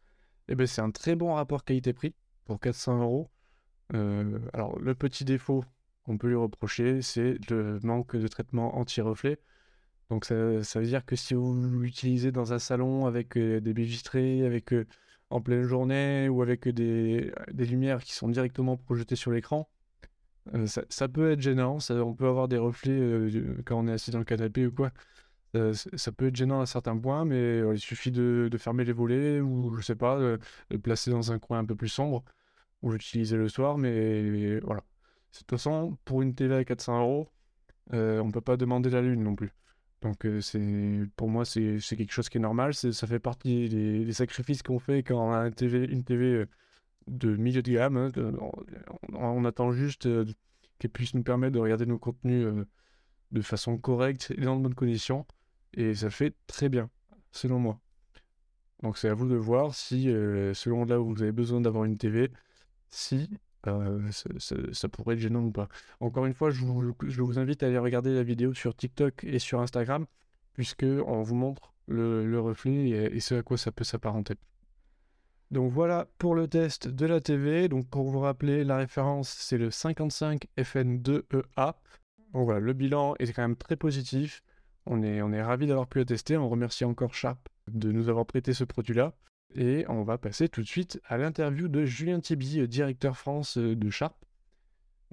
eh 0.48 0.54
ben, 0.54 0.66
c'est 0.66 0.80
un 0.80 0.90
très 0.90 1.14
bon 1.14 1.34
rapport 1.34 1.64
qualité-prix 1.64 2.14
pour 2.44 2.58
400 2.60 3.00
euros. 3.00 3.30
alors 4.52 4.78
le 4.80 4.94
petit 4.94 5.24
défaut 5.24 5.64
qu'on 6.04 6.18
peut 6.18 6.28
lui 6.28 6.36
reprocher, 6.36 7.02
c'est 7.02 7.38
le 7.50 7.78
manque 7.84 8.16
de 8.16 8.26
traitement 8.26 8.76
anti-reflet. 8.76 9.38
Donc 10.10 10.24
ça, 10.24 10.34
veut 10.34 10.86
dire 10.86 11.04
que 11.06 11.16
si 11.16 11.34
vous 11.34 11.54
l'utilisez 11.80 12.32
dans 12.32 12.52
un 12.52 12.58
salon 12.58 13.06
avec 13.06 13.38
des 13.38 13.72
baies 13.72 14.44
avec 14.44 14.74
en 15.32 15.40
pleine 15.40 15.62
journée 15.62 16.28
ou 16.28 16.42
avec 16.42 16.68
des, 16.68 17.32
lumières 17.52 18.02
qui 18.04 18.12
sont 18.14 18.28
directement 18.28 18.76
projetées 18.76 19.16
sur 19.16 19.30
l'écran, 19.30 19.68
euh, 20.54 20.66
ça, 20.66 21.08
peut 21.08 21.32
être 21.32 21.40
gênant. 21.40 21.80
Ça, 21.80 21.94
on 22.04 22.14
peut 22.14 22.26
avoir 22.26 22.48
des 22.48 22.58
reflets 22.58 22.92
euh, 22.92 23.62
quand 23.64 23.78
on 23.78 23.88
est 23.88 23.92
assis 23.92 24.10
dans 24.10 24.18
le 24.18 24.24
canapé 24.24 24.66
ou 24.66 24.72
quoi. 24.72 24.92
ça 25.96 26.12
peut 26.12 26.28
être 26.28 26.36
gênant 26.36 26.60
à 26.60 26.66
certains 26.66 26.96
points, 26.98 27.24
mais 27.24 27.36
euh, 27.36 27.74
il 27.74 27.80
suffit 27.80 28.10
de, 28.10 28.50
fermer 28.58 28.84
les 28.84 28.92
volets 28.92 29.40
ou, 29.40 29.74
je 29.76 29.82
sais 29.82 29.96
pas, 29.96 30.18
de, 30.18 30.76
placer 30.82 31.10
dans 31.10 31.32
un 31.32 31.38
coin 31.38 31.60
un 31.60 31.64
peu 31.64 31.76
plus 31.76 31.88
sombre 31.88 32.24
ou 32.82 32.92
l'utiliser 32.92 33.36
le 33.36 33.48
soir. 33.48 33.78
Mais 33.78 34.60
voilà. 34.60 34.82
De 35.32 35.38
toute 35.38 35.50
façon, 35.50 35.96
pour 36.04 36.22
une 36.22 36.34
télé 36.34 36.54
à 36.56 36.64
400 36.64 37.00
euros, 37.00 37.28
on 37.92 38.30
peut 38.30 38.40
pas 38.42 38.56
demander 38.56 38.90
la 38.90 39.02
lune 39.02 39.22
non 39.22 39.34
plus. 39.34 39.52
Donc 40.02 40.26
euh, 40.26 40.40
c'est 40.40 40.60
pour 41.16 41.28
moi 41.28 41.44
c'est 41.44 41.78
quelque 41.80 42.12
chose 42.12 42.28
qui 42.28 42.38
est 42.38 42.40
normal, 42.40 42.74
ça 42.74 43.06
fait 43.06 43.20
partie 43.20 43.68
des, 43.68 44.12
sacrifices 44.12 44.62
qu'on 44.62 44.80
fait 44.80 45.02
quand 45.04 45.28
on 45.28 45.32
a 45.32 45.46
une 45.46 45.54
TV, 45.54 45.84
une 45.84 46.02
TV 46.02 46.24
euh, 46.26 46.48
de 47.06 47.36
milieu 47.36 47.62
de 47.62 47.72
gamme. 47.72 47.96
Hein, 47.96 48.10
on, 49.12 49.44
attend 49.44 49.70
juste 49.72 50.06
euh, 50.06 50.24
qu'elle 50.78 50.90
puisse 50.90 51.14
nous 51.14 51.22
permettre 51.22 51.52
de 51.52 51.60
regarder 51.60 51.86
nos 51.86 51.98
contenus 51.98 52.46
de 53.30 53.40
façon 53.42 53.78
correcte 53.78 54.32
et 54.36 54.40
dans 54.40 54.56
de 54.56 54.62
bonnes 54.62 54.74
conditions. 54.74 55.24
Et 55.74 55.94
ça 55.94 56.10
fait 56.10 56.34
très 56.48 56.68
bien, 56.68 56.90
selon 57.30 57.60
moi. 57.60 57.80
Donc 58.82 58.98
c'est 58.98 59.08
à 59.08 59.14
vous 59.14 59.28
de 59.28 59.36
voir 59.36 59.74
si, 59.74 60.04
selon 60.54 60.84
là 60.84 61.00
où 61.00 61.14
vous 61.14 61.22
avez 61.22 61.32
besoin 61.32 61.60
d'avoir 61.60 61.84
une 61.84 61.96
TV, 61.96 62.30
si 62.90 63.30
ça, 63.64 64.88
pourrait 64.88 65.14
être 65.14 65.20
gênant 65.20 65.42
ou 65.42 65.50
pas. 65.50 65.68
Encore 66.00 66.26
une 66.26 66.34
fois, 66.34 66.50
je 66.50 66.64
vous, 66.64 67.38
invite 67.38 67.62
à 67.62 67.66
aller 67.66 67.78
regarder 67.78 68.14
la 68.14 68.22
vidéo 68.22 68.54
sur 68.54 68.74
TikTok 68.74 69.24
et 69.24 69.38
sur 69.38 69.60
Instagram, 69.60 70.06
puisque 70.54 70.86
on 71.06 71.22
vous 71.22 71.34
montre 71.34 71.72
le, 71.86 72.40
reflet 72.40 72.90
et, 72.90 73.20
ce 73.20 73.36
à 73.36 73.42
quoi 73.42 73.56
ça 73.56 73.72
peut 73.72 73.84
s'apparenter. 73.84 74.34
Donc 75.50 75.70
voilà 75.70 76.08
pour 76.18 76.34
le 76.34 76.48
test 76.48 76.88
de 76.88 77.06
la 77.06 77.20
TV. 77.20 77.68
Donc 77.68 77.88
pour 77.88 78.10
vous 78.10 78.20
rappeler, 78.20 78.64
la 78.64 78.78
référence 78.78 79.28
c'est 79.28 79.58
le 79.58 79.70
55 79.70 80.46
FN2EA. 80.56 81.74
Donc 82.32 82.44
voilà, 82.44 82.60
le 82.60 82.72
bilan 82.72 83.14
est 83.18 83.30
quand 83.32 83.42
même 83.42 83.56
très 83.56 83.76
positif. 83.76 84.42
On 84.86 85.02
est, 85.02 85.20
on 85.20 85.32
est 85.32 85.42
ravis 85.42 85.66
d'avoir 85.66 85.86
pu 85.86 85.98
le 85.98 86.06
tester. 86.06 86.36
On 86.36 86.48
remercie 86.48 86.84
encore 86.84 87.14
Sharp 87.14 87.48
de 87.68 87.92
nous 87.92 88.08
avoir 88.08 88.26
prêté 88.26 88.54
ce 88.54 88.64
produit-là. 88.64 89.12
Et 89.54 89.84
on 89.88 90.02
va 90.02 90.16
passer 90.16 90.48
tout 90.48 90.62
de 90.62 90.66
suite 90.66 91.00
à 91.06 91.18
l'interview 91.18 91.68
de 91.68 91.84
Julien 91.84 92.20
Thiby, 92.20 92.66
directeur 92.68 93.16
France 93.16 93.58
de 93.58 93.90
Sharp. 93.90 94.16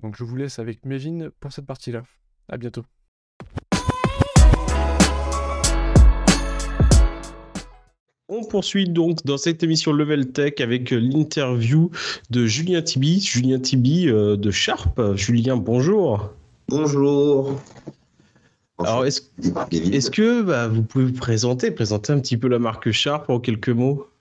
Donc 0.02 0.16
je 0.16 0.24
vous 0.24 0.36
laisse 0.36 0.60
avec 0.60 0.86
Mévin 0.86 1.30
pour 1.40 1.52
cette 1.52 1.66
partie-là. 1.66 2.04
À 2.48 2.58
bientôt. 2.58 2.84
On 8.30 8.44
poursuit 8.44 8.88
donc 8.88 9.26
dans 9.26 9.38
cette 9.38 9.64
émission 9.64 9.92
Level 9.92 10.32
Tech 10.32 10.54
avec 10.60 10.92
l'interview 10.92 11.90
de 12.30 12.46
Julien 12.46 12.82
Tibi. 12.82 13.20
Julien 13.20 13.60
Tibi 13.60 14.08
euh, 14.08 14.38
de 14.38 14.52
Sharp. 14.52 15.16
Julien, 15.16 15.58
bonjour. 15.58 16.32
Bonjour. 16.70 17.60
Alors, 18.78 19.06
est-ce 19.06 20.12
que 20.12 20.42
bah, 20.44 20.68
vous 20.70 20.84
pouvez 20.84 21.06
vous 21.06 21.14
présenter, 21.14 21.72
présenter 21.72 22.14
un 22.14 22.20
petit 22.20 22.38
peu 22.38 22.48
la 22.48 22.60
marque 22.60 22.92
Sharp 22.92 23.30
en 23.30 23.40
quelques 23.40 23.70
mots? 23.70 24.08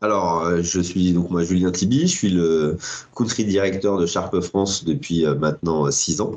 alors, 0.00 0.44
euh, 0.44 0.62
je 0.62 0.80
suis 0.80 1.12
donc 1.12 1.30
moi 1.30 1.42
Julien 1.42 1.72
Tibi, 1.72 2.02
je 2.02 2.06
suis 2.06 2.30
le 2.30 2.76
country 3.16 3.44
directeur 3.44 3.98
de 3.98 4.06
Sharp 4.06 4.40
France 4.40 4.84
depuis 4.84 5.26
euh, 5.26 5.34
maintenant 5.34 5.90
six 5.90 6.20
ans. 6.20 6.36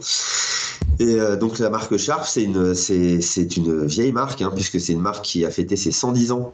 Et 0.99 1.19
euh, 1.19 1.35
donc 1.35 1.57
la 1.59 1.69
marque 1.69 1.97
Sharp, 1.97 2.25
c'est 2.25 2.43
une, 2.43 2.73
vieille 3.85 4.11
marque, 4.11 4.41
hein, 4.41 4.51
puisque 4.53 4.79
c'est 4.79 4.93
une 4.93 5.01
marque 5.01 5.25
qui 5.25 5.45
a 5.45 5.49
fêté 5.49 5.75
ses 5.75 5.91
110 5.91 6.31
ans 6.31 6.53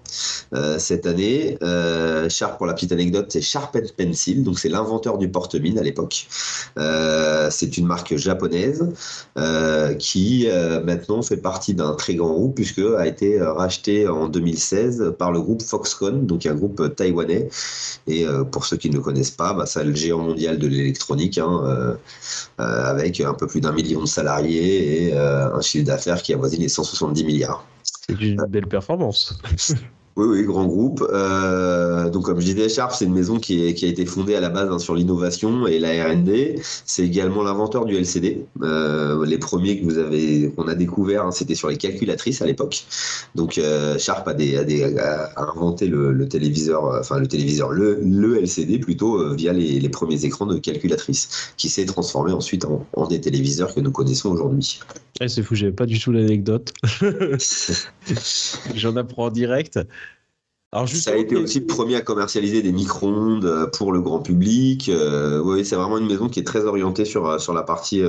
euh, 0.54 0.80
cette 0.80 1.06
année. 1.06 1.58
Euh, 1.62 2.30
Sharp, 2.30 2.58
pour 2.58 2.66
la 2.66 2.74
petite 2.74 2.92
anecdote, 2.92 3.26
c'est 3.30 3.42
Sharp 3.42 3.78
Pencil, 3.98 4.44
donc 4.44 4.60
c'est 4.60 4.70
l'inventeur 4.70 5.18
du 5.18 5.30
porte-mine 5.30 5.78
à 5.80 5.84
l'époque. 5.84 6.28
c'est 7.50 7.78
une 7.78 7.88
marque 7.88 8.16
japonaise 8.16 8.88
qui 10.00 10.48
maintenant 10.86 11.22
fait 11.22 11.38
partie 11.38 11.74
d'un 11.74 11.94
très 11.94 12.16
grand 12.16 12.34
groupe, 12.34 12.56
puisque 12.56 12.80
a 12.80 13.06
été 13.06 13.42
racheté 13.42 14.08
en 14.08 14.28
2016 14.30 15.16
par 15.18 15.32
le 15.32 15.42
groupe 15.42 15.62
Foxconn, 15.62 16.26
donc 16.26 16.46
un 16.46 16.56
groupe 16.56 16.96
taïwanais. 16.98 17.50
Et 18.08 18.26
pour 18.52 18.66
ceux 18.66 18.78
qui 18.78 18.90
ne 18.90 18.96
le 18.96 19.02
connaissent 19.02 19.32
pas, 19.32 19.54
bah, 19.54 19.66
c'est 19.66 19.84
le 19.84 19.94
géant 19.94 20.20
mondial 20.20 20.58
de 20.58 20.68
l'électronique, 20.68 21.38
hein, 21.38 21.98
avec 22.58 23.20
un 23.22 23.34
peu 23.34 23.48
plus 23.48 23.62
d'un 23.62 23.72
million 23.72 24.02
de 24.02 24.08
salariés 24.08 25.08
et 25.08 25.14
euh, 25.14 25.54
un 25.54 25.62
chiffre 25.62 25.86
d'affaires 25.86 26.22
qui 26.22 26.34
avoisine 26.34 26.62
les 26.62 26.70
170 26.70 27.24
milliards. 27.24 27.66
C'est 27.84 28.20
une 28.20 28.46
belle 28.50 28.68
performance. 28.68 29.38
Oui, 30.18 30.26
oui, 30.26 30.44
grand 30.46 30.66
groupe. 30.66 31.08
Euh, 31.14 32.10
donc, 32.10 32.26
comme 32.26 32.40
je 32.40 32.46
disais, 32.48 32.70
Sharp, 32.70 32.92
c'est 32.92 33.06
une 33.06 33.14
maison 33.14 33.38
qui, 33.38 33.76
qui, 33.76 33.86
a 33.86 33.88
été 33.88 34.04
fondée 34.04 34.34
à 34.34 34.40
la 34.40 34.50
base 34.50 34.68
hein, 34.72 34.80
sur 34.80 34.96
l'innovation 34.96 35.68
et 35.68 35.78
la 35.78 35.90
R&D. 36.08 36.60
C'est 36.86 37.04
également 37.04 37.44
l'inventeur 37.44 37.86
du 37.86 37.96
LCD. 37.96 38.44
Euh, 38.64 39.24
les 39.28 39.38
premiers 39.38 39.80
que 39.80 39.86
vous 39.86 40.00
avez, 40.00 40.52
qu'on 40.56 40.68
a 40.68 40.74
découvert, 40.74 41.24
hein, 41.28 41.32
c'était 41.32 41.54
sur 41.54 41.70
les 41.70 41.78
calculatrices 41.78 42.42
à 42.42 42.48
l'époque. 42.48 42.88
Donc, 43.36 43.60
euh, 43.60 44.00
Sharp 44.00 44.28
a, 44.28 44.34
des, 44.34 44.58
a, 44.58 44.64
des, 44.64 44.98
a 44.98 45.30
inventé 45.54 45.86
le, 45.86 46.12
le, 46.12 46.28
téléviseur, 46.28 47.00
enfin 47.00 47.20
le 47.20 47.28
téléviseur, 47.28 47.70
le, 47.70 48.00
le 48.02 48.40
LCD 48.40 48.80
plutôt 48.80 49.36
via 49.36 49.54
les, 49.54 49.80
les, 49.80 49.90
premiers 49.90 50.26
écrans 50.26 50.48
de 50.48 50.58
calculatrices, 50.58 51.54
qui 51.58 51.70
s'est 51.70 51.86
transformé 51.86 52.32
ensuite 52.32 52.66
en, 52.66 52.88
en, 52.94 53.06
des 53.06 53.22
téléviseurs 53.22 53.72
que 53.76 53.82
nous 53.82 53.92
connaissons 53.92 54.32
aujourd'hui. 54.32 54.80
Eh, 55.20 55.28
c'est 55.28 55.44
fou, 55.44 55.56
j'avais 55.56 55.72
pas 55.72 55.86
du 55.86 56.00
tout 56.00 56.12
l'anecdote. 56.12 56.74
J'en 58.76 58.96
apprends 58.96 59.26
en 59.26 59.30
direct. 59.32 59.80
Alors 60.78 60.88
ça 60.90 61.12
a 61.14 61.16
été 61.16 61.36
aussi 61.36 61.62
le 61.62 61.66
premier 61.66 61.96
à 61.96 62.02
commercialiser 62.02 62.62
des 62.62 62.72
micro-ondes 62.72 63.46
euh, 63.46 63.66
pour 63.66 63.92
le 63.92 64.00
grand 64.00 64.20
public. 64.20 64.90
Euh, 64.90 65.42
oui, 65.44 65.66
c'est 65.66 65.76
vraiment 65.76 65.98
une 65.98 66.06
maison 66.06 66.30
qui 66.30 66.40
est 66.40 66.44
très 66.44 66.66
orientée 66.66 67.04
sur, 67.04 67.26
euh, 67.26 67.40
sur 67.40 67.56
la 67.56 67.64
partie 67.64 68.04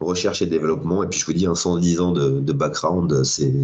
recherche 0.00 0.42
et 0.42 0.46
développement. 0.46 1.04
Et 1.04 1.06
puis 1.06 1.20
je 1.20 1.26
vous 1.26 1.32
dis, 1.32 1.46
110 1.52 2.00
ans 2.00 2.10
de, 2.10 2.40
de 2.40 2.52
background, 2.52 3.22
c'est 3.22 3.54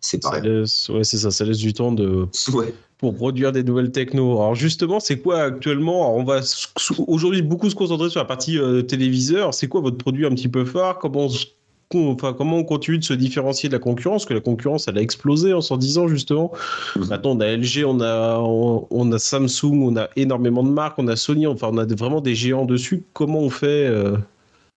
c'est 0.00 0.22
pareil. 0.22 0.48
ouais, 0.48 1.04
c'est 1.04 1.18
ça, 1.18 1.30
ça 1.30 1.44
laisse 1.44 1.58
du 1.58 1.74
temps 1.74 1.92
de, 1.92 2.26
pour 2.98 3.14
produire 3.14 3.52
des 3.52 3.62
nouvelles 3.62 3.92
techno. 3.92 4.32
Alors 4.32 4.54
justement, 4.54 4.98
c'est 4.98 5.18
quoi 5.18 5.42
actuellement 5.42 6.16
On 6.16 6.24
va 6.24 6.40
aujourd'hui 7.06 7.42
beaucoup 7.42 7.68
se 7.68 7.74
concentrer 7.74 8.08
sur 8.08 8.20
la 8.20 8.24
partie 8.24 8.58
téléviseur. 8.88 9.52
C'est 9.52 9.68
quoi 9.68 9.82
votre 9.82 9.98
produit 9.98 10.24
un 10.24 10.30
petit 10.30 10.48
peu 10.48 10.64
phare? 10.64 10.98
Comment 10.98 11.28
enfin, 11.94 12.32
comment 12.32 12.58
on 12.58 12.64
continue 12.64 12.98
de 12.98 13.04
se 13.04 13.14
différencier 13.14 13.68
de 13.68 13.74
la 13.74 13.80
concurrence 13.80 14.24
que 14.24 14.34
la 14.34 14.40
concurrence, 14.40 14.86
elle 14.88 14.98
a 14.98 15.00
explosé 15.00 15.52
en 15.52 15.60
110 15.60 15.98
ans, 15.98 16.08
justement. 16.08 16.52
Mhm. 16.96 17.08
Maintenant, 17.08 17.30
on 17.32 17.40
a 17.40 17.56
LG, 17.56 17.84
on 17.84 18.00
a, 18.00 18.38
on, 18.38 19.12
a 19.12 19.18
Samsung, 19.18 19.82
on 19.82 19.96
a 19.96 20.08
énormément 20.16 20.62
de 20.62 20.70
marques, 20.70 20.98
on 20.98 21.08
a 21.08 21.16
Sony, 21.16 21.46
enfin, 21.46 21.68
on 21.72 21.78
a 21.78 21.86
vraiment 21.86 22.20
des 22.20 22.34
géants 22.34 22.64
dessus. 22.64 23.02
Comment 23.12 23.40
on 23.40 23.50
fait 23.50 23.86
euh, 23.86 24.16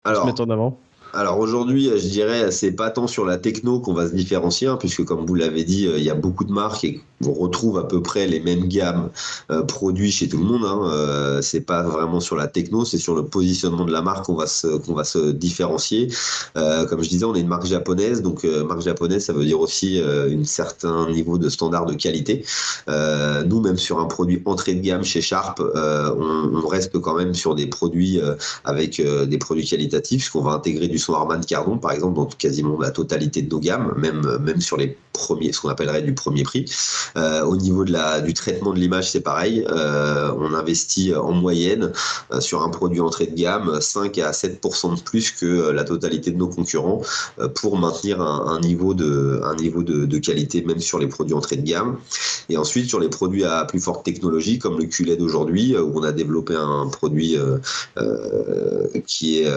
pour 0.03 0.15
se 0.15 0.25
mettre 0.25 0.41
en 0.41 0.49
avant? 0.49 0.77
alors 1.13 1.39
aujourd'hui, 1.39 1.89
je 1.97 2.07
dirais, 2.07 2.51
c'est 2.51 2.71
pas 2.71 2.89
tant 2.89 3.07
sur 3.07 3.25
la 3.25 3.37
techno 3.37 3.81
qu'on 3.81 3.93
va 3.93 4.07
se 4.07 4.15
différencier, 4.15 4.67
hein, 4.67 4.77
puisque 4.79 5.03
comme 5.03 5.25
vous 5.25 5.35
l'avez 5.35 5.63
dit, 5.65 5.87
euh, 5.87 5.97
il 5.97 6.03
y 6.03 6.09
a 6.09 6.15
beaucoup 6.15 6.45
de 6.45 6.53
marques 6.53 6.85
et 6.85 7.01
on 7.27 7.33
retrouve 7.33 7.77
à 7.77 7.83
peu 7.83 8.01
près 8.01 8.27
les 8.27 8.39
mêmes 8.39 8.67
gammes 8.67 9.09
euh, 9.49 9.63
produits 9.63 10.11
chez 10.11 10.27
tout 10.27 10.37
le 10.37 10.43
monde. 10.43 10.65
Hein. 10.65 10.89
Euh, 10.91 11.41
c'est 11.41 11.61
pas 11.61 11.83
vraiment 11.83 12.19
sur 12.19 12.35
la 12.35 12.47
techno, 12.47 12.85
c'est 12.85 12.97
sur 12.97 13.15
le 13.15 13.25
positionnement 13.25 13.85
de 13.85 13.91
la 13.91 14.01
marque 14.01 14.25
qu'on 14.25 14.35
va 14.35 14.47
se 14.47 14.67
qu'on 14.77 14.93
va 14.93 15.03
se 15.03 15.31
différencier. 15.31 16.09
Euh, 16.57 16.85
comme 16.85 17.03
je 17.03 17.09
disais, 17.09 17.25
on 17.25 17.35
est 17.35 17.41
une 17.41 17.47
marque 17.47 17.65
japonaise, 17.65 18.21
donc 18.21 18.45
euh, 18.45 18.63
marque 18.63 18.81
japonaise, 18.81 19.25
ça 19.25 19.33
veut 19.33 19.45
dire 19.45 19.59
aussi 19.59 20.01
un 20.01 20.43
certain 20.43 21.09
niveau 21.11 21.37
de 21.37 21.49
standard 21.49 21.85
de 21.85 21.93
qualité. 21.93 22.45
nous, 22.87 23.61
même 23.61 23.77
sur 23.77 23.99
un 23.99 24.05
produit 24.05 24.41
entrée 24.45 24.73
de 24.75 24.81
gamme 24.81 25.03
chez 25.03 25.21
Sharp, 25.21 25.59
on, 25.59 26.67
reste 26.67 26.99
quand 26.99 27.15
même 27.15 27.33
sur 27.33 27.53
des 27.55 27.67
produits 27.67 28.19
avec 28.63 29.01
des 29.01 29.37
produits 29.37 29.65
qualitatifs, 29.65 30.19
puisqu'on 30.19 30.41
va 30.41 30.53
intégrer 30.53 30.87
du 30.87 30.97
son 30.97 31.13
Harman 31.13 31.41
Kardon, 31.41 31.77
par 31.77 31.91
exemple, 31.91 32.15
dans 32.15 32.25
quasiment 32.25 32.79
la 32.79 32.91
totalité 32.91 33.41
de 33.41 33.49
nos 33.49 33.59
gammes, 33.59 33.93
même, 33.97 34.37
même 34.41 34.61
sur 34.61 34.77
les 34.77 34.97
premiers, 35.13 35.51
ce 35.51 35.61
qu'on 35.61 35.69
appellerait 35.69 36.01
du 36.01 36.13
premier 36.13 36.43
prix. 36.43 36.65
Euh, 37.17 37.43
au 37.43 37.57
niveau 37.57 37.83
de 37.85 37.91
la, 37.91 38.21
du 38.21 38.33
traitement 38.33 38.73
de 38.73 38.79
l'image, 38.79 39.11
c'est 39.11 39.21
pareil. 39.21 39.65
Euh, 39.69 40.31
on 40.37 40.53
investit 40.53 41.13
en 41.15 41.31
moyenne 41.31 41.91
euh, 42.31 42.39
sur 42.39 42.63
un 42.63 42.69
produit 42.69 43.01
entrée 43.01 43.27
de 43.27 43.35
gamme 43.35 43.79
5 43.81 44.17
à 44.19 44.31
7% 44.31 44.95
de 44.95 45.01
plus 45.01 45.31
que 45.31 45.69
la 45.71 45.83
totalité 45.83 46.31
de 46.31 46.37
nos 46.37 46.47
concurrents 46.47 47.01
pour 47.55 47.77
maintenir 47.77 48.21
un, 48.21 48.47
un, 48.47 48.59
niveau, 48.59 48.93
de, 48.93 49.41
un 49.43 49.55
niveau 49.55 49.83
de, 49.83 50.05
de, 50.05 50.17
qualité, 50.17 50.61
même 50.63 50.79
sur 50.79 50.99
les 50.99 51.07
produits 51.07 51.33
entrée 51.33 51.57
de 51.57 51.63
gamme. 51.63 51.97
Et 52.49 52.57
ensuite, 52.57 52.87
sur 52.87 52.99
les 52.99 53.09
produits 53.09 53.45
à 53.45 53.65
plus 53.65 53.79
forte 53.79 54.05
technologie, 54.05 54.59
comme 54.59 54.77
le 54.77 54.85
QLED 54.85 55.21
aujourd'hui, 55.21 55.77
où 55.77 55.99
on 55.99 56.03
a 56.03 56.11
développé 56.11 56.55
un 56.55 56.87
produit 56.87 57.37
qui 59.05 59.39
est 59.39 59.51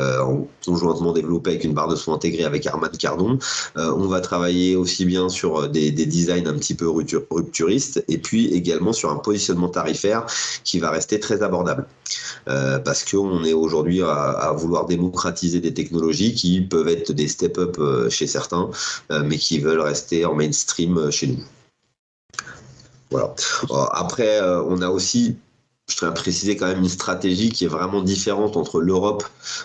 conjointement 0.64 1.12
développé 1.12 1.50
avec 1.50 1.64
une 1.64 1.75
barre 1.75 1.88
de 1.88 1.96
son 1.96 2.12
intégrée 2.12 2.44
avec 2.44 2.66
Armand 2.66 2.88
Cardon. 2.99 3.38
On 3.76 4.06
va 4.06 4.20
travailler 4.20 4.76
aussi 4.76 5.04
bien 5.04 5.28
sur 5.28 5.56
euh, 5.56 5.68
des, 5.68 5.90
designs 5.90 6.46
un 6.46 6.54
petit 6.54 6.75
peu 6.75 6.87
et 8.08 8.18
puis 8.18 8.46
également 8.46 8.92
sur 8.92 9.10
un 9.10 9.16
positionnement 9.16 9.68
tarifaire 9.68 10.26
qui 10.64 10.78
va 10.78 10.90
rester 10.90 11.20
très 11.20 11.42
abordable. 11.42 11.86
Euh, 12.48 12.78
parce 12.78 13.04
qu'on 13.04 13.44
est 13.44 13.54
aujourd'hui 13.54 14.02
à, 14.02 14.52
vouloir 14.56 14.86
démocratiser 14.86 15.60
des 15.60 15.72
technologies 15.72 16.34
qui 16.34 16.60
peuvent 16.60 16.88
être 16.88 17.12
des 17.12 17.28
step-up 17.28 17.80
chez 18.10 18.26
certains, 18.26 18.70
mais 19.10 19.38
qui 19.38 19.58
veulent 19.58 19.80
rester 19.80 20.24
en 20.24 20.34
mainstream 20.34 21.10
chez 21.10 21.28
nous. 21.28 21.44
Voilà. 23.10 23.34
Après, 23.92 24.40
on 24.42 24.82
a 24.82 24.88
aussi 24.88 25.36
je 25.87 25.97
tiens 25.97 26.09
à 26.09 26.12
préciser 26.12 26.57
quand 26.57 26.67
même 26.67 26.79
une 26.79 26.88
stratégie 26.88 27.50
qui 27.50 27.67
est 27.67 27.69
vraiment 27.69 28.00
différente 28.03 28.57
entre 28.57 28.81
l'Europe 28.81 29.23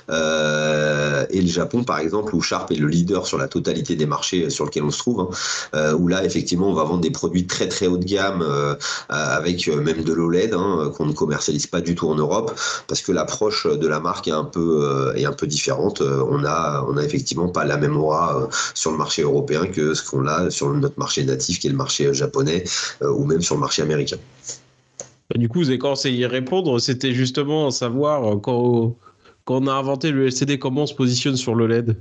euh, 0.09 1.25
et 1.29 1.41
le 1.41 1.47
Japon, 1.47 1.85
par 1.85 1.99
exemple, 1.99 2.35
où 2.35 2.41
Sharp 2.41 2.71
est 2.71 2.75
le 2.75 2.87
leader 2.87 3.25
sur 3.25 3.37
la 3.37 3.47
totalité 3.47 3.95
des 3.95 4.05
marchés 4.05 4.49
sur 4.49 4.65
lesquels 4.65 4.83
on 4.83 4.91
se 4.91 4.97
trouve, 4.97 5.21
hein, 5.21 5.29
euh, 5.75 5.93
où 5.93 6.09
là, 6.09 6.25
effectivement, 6.25 6.67
on 6.69 6.73
va 6.73 6.83
vendre 6.83 6.99
des 6.99 7.09
produits 7.09 7.47
très 7.47 7.69
très 7.69 7.87
haut 7.87 7.97
de 7.97 8.03
gamme, 8.03 8.41
euh, 8.41 8.75
avec 9.07 9.67
euh, 9.69 9.81
même 9.81 10.03
de 10.03 10.11
l'OLED, 10.11 10.53
hein, 10.53 10.91
qu'on 10.95 11.05
ne 11.05 11.13
commercialise 11.13 11.67
pas 11.67 11.79
du 11.79 11.95
tout 11.95 12.09
en 12.09 12.15
Europe, 12.15 12.51
parce 12.87 13.01
que 13.01 13.13
l'approche 13.13 13.65
de 13.65 13.87
la 13.87 14.01
marque 14.01 14.27
est 14.27 14.31
un 14.31 14.43
peu, 14.43 14.81
euh, 14.83 15.13
est 15.15 15.25
un 15.25 15.33
peu 15.33 15.47
différente. 15.47 16.01
on 16.01 16.43
a, 16.43 16.85
on 16.89 16.97
a 16.97 17.03
effectivement 17.03 17.47
pas 17.47 17.63
la 17.63 17.77
même 17.77 17.95
aura 17.95 18.49
sur 18.73 18.91
le 18.91 18.97
marché 18.97 19.21
européen 19.21 19.67
que 19.67 19.93
ce 19.93 20.03
qu'on 20.03 20.27
a 20.27 20.49
sur 20.51 20.69
notre 20.73 20.99
marché 20.99 21.23
natif, 21.23 21.59
qui 21.59 21.67
est 21.67 21.69
le 21.71 21.77
marché 21.77 22.13
japonais, 22.13 22.65
ou 23.01 23.25
même 23.25 23.41
sur 23.41 23.55
le 23.55 23.61
marché 23.61 23.81
américain. 23.81 24.17
Bah, 25.29 25.37
du 25.37 25.47
coup, 25.47 25.63
commencé 25.77 26.09
à 26.09 26.11
y 26.11 26.25
répondre. 26.25 26.79
C'était 26.79 27.13
justement 27.13 27.69
savoir 27.71 28.25
euh, 28.25 28.37
quand, 28.37 28.95
quand, 29.45 29.63
on 29.63 29.67
a 29.67 29.73
inventé 29.73 30.11
le 30.11 30.25
LCD, 30.25 30.57
comment 30.57 30.83
on 30.83 30.87
se 30.87 30.95
positionne 30.95 31.35
sur 31.35 31.55
le 31.55 31.67
LED 31.67 31.95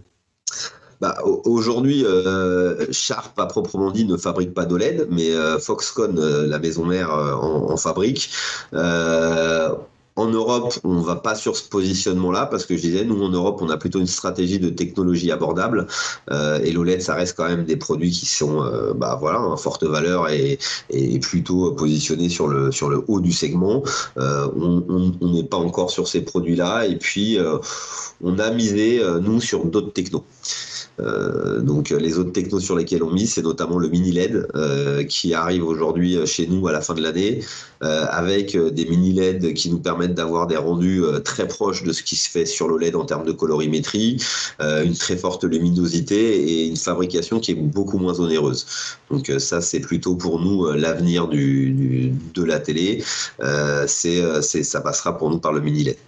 bah, 1.00 1.16
Aujourd'hui, 1.24 2.04
euh, 2.04 2.90
Sharp, 2.90 3.38
à 3.38 3.46
proprement 3.46 3.90
dit, 3.90 4.06
ne 4.06 4.16
fabrique 4.16 4.54
pas 4.54 4.64
d'OLED, 4.64 5.08
mais 5.10 5.30
euh, 5.30 5.58
Foxconn, 5.58 6.18
euh, 6.18 6.46
la 6.46 6.58
maison 6.58 6.86
mère, 6.86 7.12
euh, 7.12 7.34
en, 7.34 7.76
fabrique. 7.76 8.30
En 10.18 10.26
Europe, 10.26 10.74
on 10.82 11.00
va 11.00 11.14
pas 11.14 11.36
sur 11.36 11.56
ce 11.56 11.68
positionnement-là 11.68 12.46
parce 12.46 12.66
que 12.66 12.76
je 12.76 12.80
disais, 12.80 13.04
nous 13.04 13.22
en 13.22 13.28
Europe, 13.28 13.60
on 13.62 13.70
a 13.70 13.76
plutôt 13.76 14.00
une 14.00 14.08
stratégie 14.08 14.58
de 14.58 14.68
technologie 14.68 15.30
abordable 15.30 15.86
euh, 16.32 16.58
et 16.64 16.72
l'OLED, 16.72 17.00
ça 17.00 17.14
reste 17.14 17.36
quand 17.36 17.46
même 17.46 17.64
des 17.64 17.76
produits 17.76 18.10
qui 18.10 18.26
sont, 18.26 18.64
euh, 18.64 18.94
bah 18.94 19.16
voilà, 19.20 19.40
en 19.40 19.56
forte 19.56 19.84
valeur 19.84 20.28
et, 20.28 20.58
et, 20.90 21.20
plutôt 21.20 21.70
positionnés 21.70 22.28
sur 22.30 22.48
le 22.48 22.72
sur 22.72 22.90
le 22.90 23.04
haut 23.06 23.20
du 23.20 23.30
segment. 23.30 23.84
Euh, 24.16 24.48
on 24.56 25.28
n'est 25.32 25.44
pas 25.44 25.56
encore 25.56 25.92
sur 25.92 26.08
ces 26.08 26.22
produits-là 26.22 26.86
et 26.86 26.96
puis 26.96 27.38
on 28.20 28.40
a 28.40 28.50
misé 28.50 29.00
nous 29.20 29.40
sur 29.40 29.66
d'autres 29.66 29.92
technos. 29.92 30.24
Euh, 31.00 31.60
donc 31.60 31.90
les 31.90 32.18
autres 32.18 32.32
technos 32.32 32.60
sur 32.60 32.76
lesquels 32.76 33.02
on 33.02 33.10
mise, 33.10 33.34
c'est 33.34 33.42
notamment 33.42 33.78
le 33.78 33.88
mini 33.88 34.12
LED 34.12 34.48
euh, 34.54 35.04
qui 35.04 35.34
arrive 35.34 35.64
aujourd'hui 35.64 36.16
euh, 36.16 36.26
chez 36.26 36.46
nous 36.46 36.66
à 36.68 36.72
la 36.72 36.80
fin 36.80 36.94
de 36.94 37.02
l'année, 37.02 37.40
avec 37.80 38.56
des 38.56 38.86
mini 38.86 39.12
LED 39.12 39.54
qui 39.54 39.70
nous 39.70 39.78
permettent 39.78 40.14
d'avoir 40.14 40.48
des 40.48 40.56
rendus 40.56 41.00
très 41.24 41.46
proches 41.46 41.84
de 41.84 41.92
ce 41.92 42.02
qui 42.02 42.16
se 42.16 42.28
fait 42.28 42.44
sur 42.44 42.66
l'OLED 42.66 42.96
en 42.96 43.04
termes 43.04 43.24
de 43.24 43.30
colorimétrie, 43.30 44.20
une 44.58 44.96
très 44.96 45.16
forte 45.16 45.44
luminosité 45.44 46.42
et 46.42 46.66
une 46.66 46.76
fabrication 46.76 47.38
qui 47.38 47.52
est 47.52 47.54
beaucoup 47.54 47.98
moins 47.98 48.18
onéreuse. 48.18 48.66
Donc 49.12 49.32
ça, 49.38 49.60
c'est 49.60 49.78
plutôt 49.78 50.16
pour 50.16 50.40
nous 50.40 50.72
l'avenir 50.72 51.28
de 51.28 52.44
la 52.44 52.58
télé. 52.58 53.04
c'est, 53.86 54.42
ça 54.42 54.80
passera 54.80 55.16
pour 55.16 55.30
nous 55.30 55.38
par 55.38 55.52
le 55.52 55.60
mini 55.60 55.84
LED. 55.84 55.98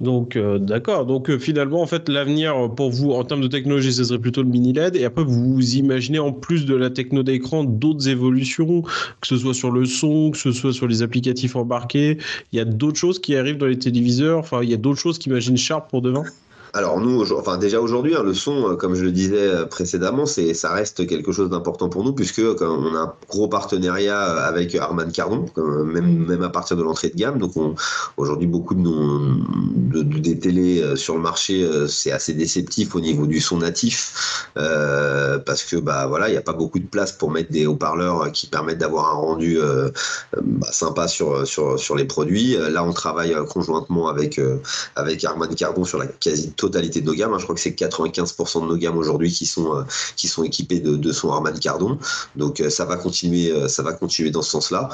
Donc, 0.00 0.36
euh, 0.36 0.58
d'accord. 0.58 1.06
Donc, 1.06 1.30
euh, 1.30 1.38
finalement, 1.38 1.80
en 1.80 1.86
fait, 1.86 2.08
l'avenir 2.08 2.70
pour 2.74 2.90
vous 2.90 3.12
en 3.12 3.22
termes 3.24 3.40
de 3.40 3.46
technologie, 3.46 3.92
ce 3.92 4.04
serait 4.04 4.18
plutôt 4.18 4.42
le 4.42 4.48
mini 4.48 4.72
LED. 4.72 4.96
Et 4.96 5.04
après, 5.04 5.22
vous 5.24 5.76
imaginez 5.76 6.18
en 6.18 6.32
plus 6.32 6.66
de 6.66 6.74
la 6.74 6.90
techno 6.90 7.22
d'écran 7.22 7.62
d'autres 7.62 8.08
évolutions, 8.08 8.82
que 8.82 9.26
ce 9.26 9.36
soit 9.36 9.54
sur 9.54 9.70
le 9.70 9.84
son, 9.84 10.32
que 10.32 10.38
ce 10.38 10.50
soit 10.52 10.72
sur 10.72 10.88
les 10.88 11.02
applicatifs 11.02 11.54
embarqués. 11.54 12.18
Il 12.52 12.56
y 12.56 12.60
a 12.60 12.64
d'autres 12.64 12.98
choses 12.98 13.20
qui 13.20 13.36
arrivent 13.36 13.58
dans 13.58 13.66
les 13.66 13.78
téléviseurs. 13.78 14.38
Enfin, 14.38 14.60
il 14.62 14.70
y 14.70 14.74
a 14.74 14.78
d'autres 14.78 15.00
choses 15.00 15.18
qu'imagine 15.18 15.56
Sharp 15.56 15.88
pour 15.88 16.02
demain 16.02 16.24
alors 16.74 17.00
nous, 17.00 17.30
enfin 17.32 17.58
déjà 17.58 17.82
aujourd'hui, 17.82 18.16
hein, 18.16 18.22
le 18.22 18.32
son, 18.32 18.70
euh, 18.70 18.76
comme 18.76 18.94
je 18.94 19.04
le 19.04 19.12
disais 19.12 19.46
euh, 19.46 19.66
précédemment, 19.66 20.24
c'est 20.24 20.54
ça 20.54 20.72
reste 20.72 21.06
quelque 21.06 21.30
chose 21.30 21.50
d'important 21.50 21.90
pour 21.90 22.02
nous 22.02 22.14
puisque 22.14 22.40
on 22.40 22.94
a 22.94 22.98
un 22.98 23.14
gros 23.28 23.46
partenariat 23.46 24.18
euh, 24.18 24.48
avec 24.48 24.74
Arman 24.74 25.12
Cardon, 25.12 25.44
même 25.84 26.24
même 26.26 26.42
à 26.42 26.48
partir 26.48 26.78
de 26.78 26.82
l'entrée 26.82 27.10
de 27.10 27.16
gamme. 27.16 27.38
Donc 27.38 27.52
aujourd'hui, 28.16 28.46
beaucoup 28.46 28.74
de, 28.74 28.80
nos, 28.80 29.34
de, 29.74 30.02
des 30.02 30.38
télés 30.38 30.96
sur 30.96 31.14
le 31.14 31.20
marché, 31.20 31.68
c'est 31.88 32.10
assez 32.10 32.32
déceptif 32.32 32.94
au 32.94 33.00
niveau 33.00 33.26
du 33.26 33.40
son 33.40 33.58
natif 33.58 34.48
parce 34.54 35.64
que 35.64 35.76
bah 35.76 36.06
voilà, 36.06 36.28
il 36.28 36.32
n'y 36.32 36.38
a 36.38 36.42
pas 36.42 36.52
beaucoup 36.54 36.78
de 36.78 36.86
place 36.86 37.12
pour 37.12 37.30
mettre 37.30 37.52
des 37.52 37.66
haut-parleurs 37.66 38.32
qui 38.32 38.46
permettent 38.46 38.78
d'avoir 38.78 39.10
un 39.10 39.18
rendu 39.18 39.58
bah, 40.40 40.68
sympa 40.70 41.06
sur 41.08 41.46
sur 41.46 41.78
sur 41.78 41.96
les 41.96 42.06
produits. 42.06 42.56
Là, 42.56 42.82
on 42.84 42.92
travaille 42.92 43.36
conjointement 43.50 44.08
avec 44.08 44.40
avec 44.96 45.22
Arman 45.24 45.54
Cardon 45.54 45.84
sur 45.84 45.98
la 45.98 46.06
quasi 46.06 46.52
totalité 46.62 47.00
de 47.00 47.06
nos 47.06 47.14
gammes. 47.14 47.34
Hein. 47.34 47.38
Je 47.38 47.44
crois 47.44 47.56
que 47.56 47.60
c'est 47.60 47.76
95% 47.76 48.62
de 48.62 48.66
nos 48.66 48.76
gammes 48.76 48.96
aujourd'hui 48.96 49.30
qui 49.32 49.46
sont 49.46 49.76
euh, 49.76 49.82
qui 50.16 50.28
sont 50.28 50.44
équipées 50.44 50.80
de, 50.80 51.12
son 51.12 51.30
Harman 51.30 51.58
Kardon. 51.58 51.98
Donc 52.36 52.60
euh, 52.60 52.70
ça 52.70 52.84
va 52.84 52.96
continuer 52.96 53.50
euh, 53.50 53.68
ça 53.68 53.82
va 53.82 53.92
continuer 53.92 54.30
dans 54.30 54.42
ce 54.42 54.50
sens-là. 54.50 54.88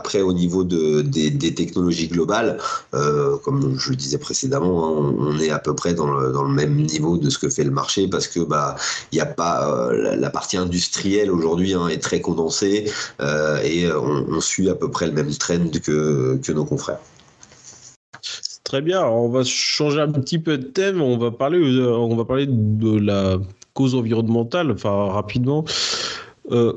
après 0.00 0.20
au 0.22 0.32
niveau 0.32 0.64
de, 0.64 1.02
des, 1.02 1.54
technologies 1.54 2.08
globales, 2.08 2.58
comme 3.44 3.78
je 3.78 3.90
le 3.90 3.96
disais 3.96 4.18
précédemment, 4.18 4.76
hein, 4.86 5.14
on, 5.18 5.38
est 5.38 5.50
à 5.50 5.58
peu 5.58 5.74
près 5.74 5.94
dans 5.94 6.10
le, 6.10 6.32
dans 6.32 6.42
le, 6.42 6.54
même 6.60 6.76
niveau 6.94 7.16
de 7.16 7.30
ce 7.30 7.38
que 7.38 7.48
fait 7.48 7.64
le 7.64 7.70
marché 7.70 8.08
parce 8.08 8.26
que 8.26 8.40
bah 8.40 8.76
il 9.12 9.16
n'y 9.16 9.20
a 9.20 9.26
pas 9.26 9.90
la, 9.92 10.30
partie 10.30 10.56
industrielle 10.56 11.30
aujourd'hui 11.30 11.74
hein, 11.74 11.88
est 11.88 12.02
très 12.08 12.20
condensée 12.20 12.90
et 13.72 13.78
on, 13.92 14.16
on, 14.36 14.40
suit 14.40 14.68
à 14.68 14.74
peu 14.74 14.90
près 14.90 15.06
le 15.06 15.12
même 15.12 15.32
trend 15.44 15.70
que, 15.86 16.38
que 16.42 16.52
nos 16.52 16.64
confrères. 16.64 17.00
Très 18.68 18.82
bien. 18.82 19.02
on 19.06 19.30
va 19.30 19.44
changer 19.44 19.98
un 19.98 20.12
petit 20.12 20.38
peu 20.38 20.58
de 20.58 20.64
thème. 20.64 21.00
On 21.00 21.16
va 21.16 21.30
parler, 21.30 21.58
euh, 21.58 21.96
on 21.96 22.14
va 22.14 22.26
parler 22.26 22.46
de 22.46 22.98
la 22.98 23.38
cause 23.72 23.94
environnementale, 23.94 24.70
enfin 24.70 25.06
rapidement. 25.06 25.64
Euh, 26.50 26.74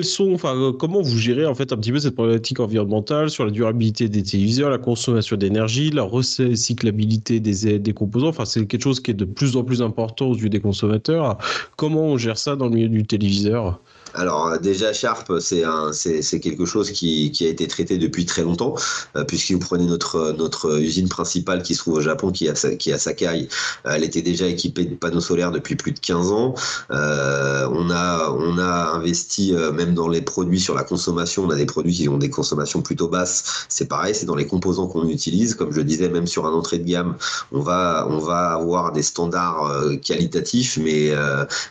sont, 0.00 0.32
enfin, 0.32 0.56
euh, 0.56 0.72
comment 0.72 1.02
vous 1.02 1.18
gérez 1.18 1.44
en 1.44 1.54
fait 1.54 1.70
un 1.70 1.76
petit 1.76 1.92
peu 1.92 1.98
cette 1.98 2.14
problématique 2.14 2.60
environnementale 2.60 3.28
sur 3.28 3.44
la 3.44 3.50
durabilité 3.50 4.08
des 4.08 4.22
téléviseurs, 4.22 4.70
la 4.70 4.78
consommation 4.78 5.36
d'énergie, 5.36 5.90
la 5.90 6.04
recyclabilité 6.04 7.40
des, 7.40 7.78
des 7.78 7.92
composants? 7.92 8.28
Enfin, 8.28 8.46
c'est 8.46 8.64
quelque 8.66 8.82
chose 8.82 9.00
qui 9.00 9.10
est 9.10 9.14
de 9.14 9.26
plus 9.26 9.54
en 9.58 9.64
plus 9.64 9.82
important 9.82 10.28
aux 10.28 10.36
yeux 10.36 10.48
des 10.48 10.60
consommateurs. 10.60 11.36
Comment 11.76 12.04
on 12.04 12.16
gère 12.16 12.38
ça 12.38 12.56
dans 12.56 12.68
le 12.68 12.76
milieu 12.76 12.88
du 12.88 13.04
téléviseur? 13.04 13.80
Alors 14.14 14.46
euh, 14.48 14.58
déjà 14.58 14.92
Sharp, 14.92 15.32
c'est 15.40 15.64
c'est, 15.92 16.40
quelque 16.40 16.64
chose 16.64 16.90
qui, 16.90 17.30
qui, 17.32 17.46
a 17.46 17.48
été 17.48 17.66
traité 17.66 17.98
depuis 17.98 18.24
très 18.26 18.42
longtemps, 18.42 18.74
euh, 19.16 19.24
puisque 19.24 19.50
vous 19.52 19.58
prenez 19.58 19.84
notre 19.84 20.32
notre 20.32 20.80
usine 20.80 21.08
principale 21.08 21.62
qui 21.62 21.74
se 21.74 21.80
trouve 21.80 21.94
au 21.94 22.00
Japon, 22.00 22.30
qui 22.30 22.46
est 22.46 22.76
qui 22.78 22.92
à 22.92 22.98
Sakai, 22.98 23.48
elle 23.84 24.04
était 24.04 24.22
déjà 24.22 24.46
équipée 24.46 24.84
de 24.84 24.94
panneaux 24.94 25.20
solaires 25.20 25.50
depuis 25.50 25.76
plus 25.76 25.92
de 25.92 25.98
15 25.98 26.30
ans. 26.32 26.54
Euh, 26.90 27.68
on 27.72 27.90
a 27.90 28.30
on 28.30 28.58
a 28.58 28.92
investi 28.94 29.54
euh, 29.54 29.72
même 29.72 29.94
dans 29.94 30.08
les 30.08 30.22
produits 30.22 30.60
sur 30.60 30.74
la 30.74 30.84
consommation. 30.84 31.44
On 31.44 31.50
a 31.50 31.56
des 31.56 31.66
produits 31.66 31.94
qui 31.94 32.08
ont 32.08 32.18
des 32.18 32.30
consommations 32.30 32.82
plutôt 32.82 33.08
basses. 33.08 33.66
C'est 33.68 33.88
pareil, 33.88 34.14
c'est 34.14 34.26
dans 34.26 34.36
les 34.36 34.46
composants 34.46 34.86
qu'on 34.86 35.08
utilise. 35.08 35.54
Comme 35.54 35.72
je 35.72 35.80
disais, 35.80 36.08
même 36.08 36.26
sur 36.26 36.46
un 36.46 36.52
entrée 36.52 36.78
de 36.78 36.84
gamme, 36.84 37.16
on 37.52 37.60
va 37.60 38.06
on 38.08 38.18
va 38.18 38.52
avoir 38.52 38.92
des 38.92 39.02
standards 39.02 39.72
qualitatifs, 40.02 40.78
mais 40.78 41.12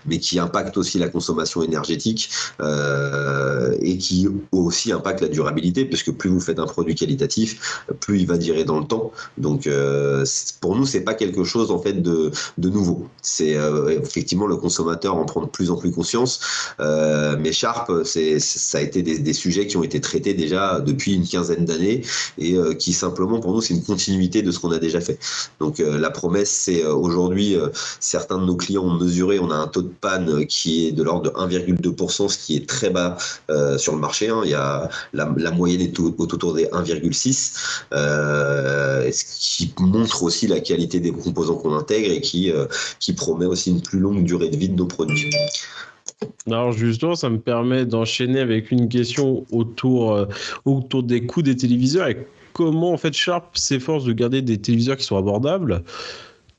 mais 0.05 0.19
qui 0.19 0.39
impactent 0.39 0.77
aussi 0.77 0.99
la 0.99 1.09
consommation 1.09 1.63
énergétique. 1.63 2.29
Euh, 2.61 3.75
et 3.81 3.97
qui 3.97 4.27
aussi 4.51 4.91
impacte 4.91 5.21
la 5.21 5.27
durabilité, 5.27 5.85
puisque 5.85 6.11
plus 6.11 6.29
vous 6.29 6.39
faites 6.39 6.59
un 6.59 6.65
produit 6.65 6.95
qualitatif, 6.95 7.83
plus 7.99 8.19
il 8.19 8.27
va 8.27 8.37
durer 8.37 8.63
dans 8.63 8.79
le 8.79 8.85
temps. 8.85 9.11
Donc 9.37 9.67
euh, 9.67 10.25
pour 10.61 10.75
nous, 10.75 10.85
c'est 10.85 11.01
pas 11.01 11.13
quelque 11.13 11.43
chose 11.43 11.71
en 11.71 11.79
fait 11.79 12.01
de, 12.01 12.31
de 12.57 12.69
nouveau. 12.69 13.07
C'est 13.21 13.55
euh, 13.55 13.99
effectivement 14.01 14.47
le 14.47 14.57
consommateur 14.57 15.15
en 15.15 15.25
prend 15.25 15.41
de 15.41 15.47
plus 15.47 15.71
en 15.71 15.77
plus 15.77 15.91
conscience. 15.91 16.39
mais 16.79 17.51
Sharp, 17.51 17.91
c'est 18.05 18.39
ça 18.39 18.77
a 18.77 18.81
été 18.81 19.01
des, 19.03 19.19
des, 19.19 19.33
sujets 19.33 19.67
qui 19.67 19.77
ont 19.77 19.83
été 19.83 19.99
traités 20.01 20.33
déjà 20.33 20.79
depuis 20.79 21.13
une 21.13 21.27
quinzaine 21.27 21.65
d'années 21.65 22.01
et 22.37 22.55
qui 22.77 22.93
simplement 22.93 23.39
pour 23.39 23.53
nous 23.53 23.61
c'est 23.61 23.73
une 23.73 23.83
continuité 23.83 24.41
de 24.41 24.51
ce 24.51 24.59
qu'on 24.59 24.71
a 24.71 24.79
déjà 24.79 25.01
fait. 25.01 25.19
Donc 25.59 25.79
la 25.79 26.09
promesse, 26.09 26.49
c'est 26.49 26.85
aujourd'hui 26.85 27.57
certains 27.99 28.37
de 28.37 28.45
nos 28.45 28.55
clients 28.55 28.83
ont 28.83 28.93
mesuré, 28.93 29.39
on 29.39 29.51
a 29.51 29.55
un 29.55 29.67
taux 29.67 29.81
de 29.81 29.91
panne 30.01 30.45
qui 30.45 30.87
est 30.87 30.91
de 30.91 31.03
l'ordre 31.03 31.31
de 31.31 31.37
1,2% 31.37 32.22
ce 32.31 32.37
qui 32.37 32.55
est 32.55 32.67
très 32.67 32.89
bas 32.89 33.17
euh, 33.49 33.77
sur 33.77 33.93
le 33.93 33.99
marché. 33.99 34.29
Hein. 34.29 34.41
Il 34.43 34.51
y 34.51 34.55
a, 34.55 34.89
la, 35.13 35.25
moyenne 35.51 35.81
est 35.81 35.99
autour 35.99 36.53
des 36.53 36.65
1,6, 36.65 37.83
euh, 37.93 39.11
ce 39.11 39.23
qui 39.23 39.73
montre 39.79 40.23
aussi 40.23 40.47
la 40.47 40.59
qualité 40.59 40.99
des 40.99 41.11
composants 41.11 41.55
qu'on 41.55 41.75
intègre 41.75 42.11
et 42.11 42.21
qui, 42.21 42.51
euh, 42.51 42.65
qui 42.99 43.13
promet 43.13 43.45
aussi 43.45 43.71
une 43.71 43.81
plus 43.81 43.99
longue 43.99 44.23
durée 44.23 44.49
de 44.49 44.57
vie 44.57 44.69
de 44.69 44.75
nos 44.75 44.85
produits. 44.85 45.29
Alors 46.47 46.71
justement, 46.71 47.15
ça 47.15 47.29
me 47.29 47.39
permet 47.39 47.85
d'enchaîner 47.85 48.39
avec 48.39 48.71
une 48.71 48.89
question 48.89 49.45
autour, 49.51 50.27
autour 50.65 51.03
des 51.03 51.25
coûts 51.25 51.41
des 51.41 51.55
téléviseurs 51.55 52.07
et 52.07 52.27
comment 52.53 52.91
en 52.93 52.97
fait 52.97 53.13
Sharp 53.13 53.57
s'efforce 53.57 54.05
de 54.05 54.13
garder 54.13 54.41
des 54.41 54.57
téléviseurs 54.57 54.97
qui 54.97 55.03
sont 55.03 55.17
abordables 55.17 55.83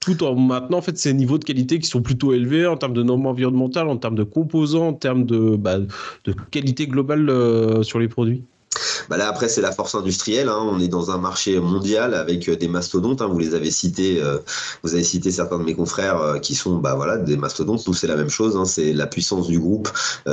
tout 0.04 0.22
en 0.22 0.34
maintenant 0.34 0.78
en 0.78 0.82
fait 0.82 0.98
ces 0.98 1.14
niveaux 1.14 1.38
de 1.38 1.44
qualité 1.44 1.78
qui 1.78 1.88
sont 1.88 2.02
plutôt 2.02 2.32
élevés 2.34 2.66
en 2.66 2.76
termes 2.76 2.92
de 2.92 3.02
normes 3.02 3.26
environnementales, 3.26 3.88
en 3.88 3.96
termes 3.96 4.16
de 4.16 4.22
composants, 4.22 4.88
en 4.88 4.92
termes 4.92 5.24
de, 5.24 5.56
bah, 5.56 5.78
de 5.78 6.32
qualité 6.50 6.86
globale 6.86 7.30
euh, 7.30 7.82
sur 7.82 7.98
les 7.98 8.08
produits. 8.08 8.44
Bah 9.08 9.16
là 9.16 9.28
après 9.28 9.48
c'est 9.48 9.60
la 9.60 9.72
force 9.72 9.94
industrielle. 9.94 10.48
Hein. 10.48 10.60
On 10.60 10.80
est 10.80 10.88
dans 10.88 11.10
un 11.10 11.18
marché 11.18 11.58
mondial 11.60 12.14
avec 12.14 12.48
euh, 12.48 12.56
des 12.56 12.68
mastodontes. 12.68 13.22
Hein. 13.22 13.28
Vous 13.28 13.38
les 13.38 13.54
avez 13.54 13.70
cités. 13.70 14.22
Euh, 14.22 14.38
vous 14.82 14.94
avez 14.94 15.04
cité 15.04 15.30
certains 15.30 15.58
de 15.58 15.64
mes 15.64 15.74
confrères 15.74 16.20
euh, 16.20 16.38
qui 16.38 16.54
sont 16.54 16.76
bah 16.76 16.94
voilà 16.94 17.16
des 17.16 17.36
mastodontes. 17.36 17.86
Nous 17.86 17.94
c'est 17.94 18.06
la 18.06 18.16
même 18.16 18.30
chose. 18.30 18.56
Hein. 18.56 18.64
C'est 18.64 18.92
la 18.92 19.06
puissance 19.06 19.48
du 19.48 19.58
groupe 19.58 19.90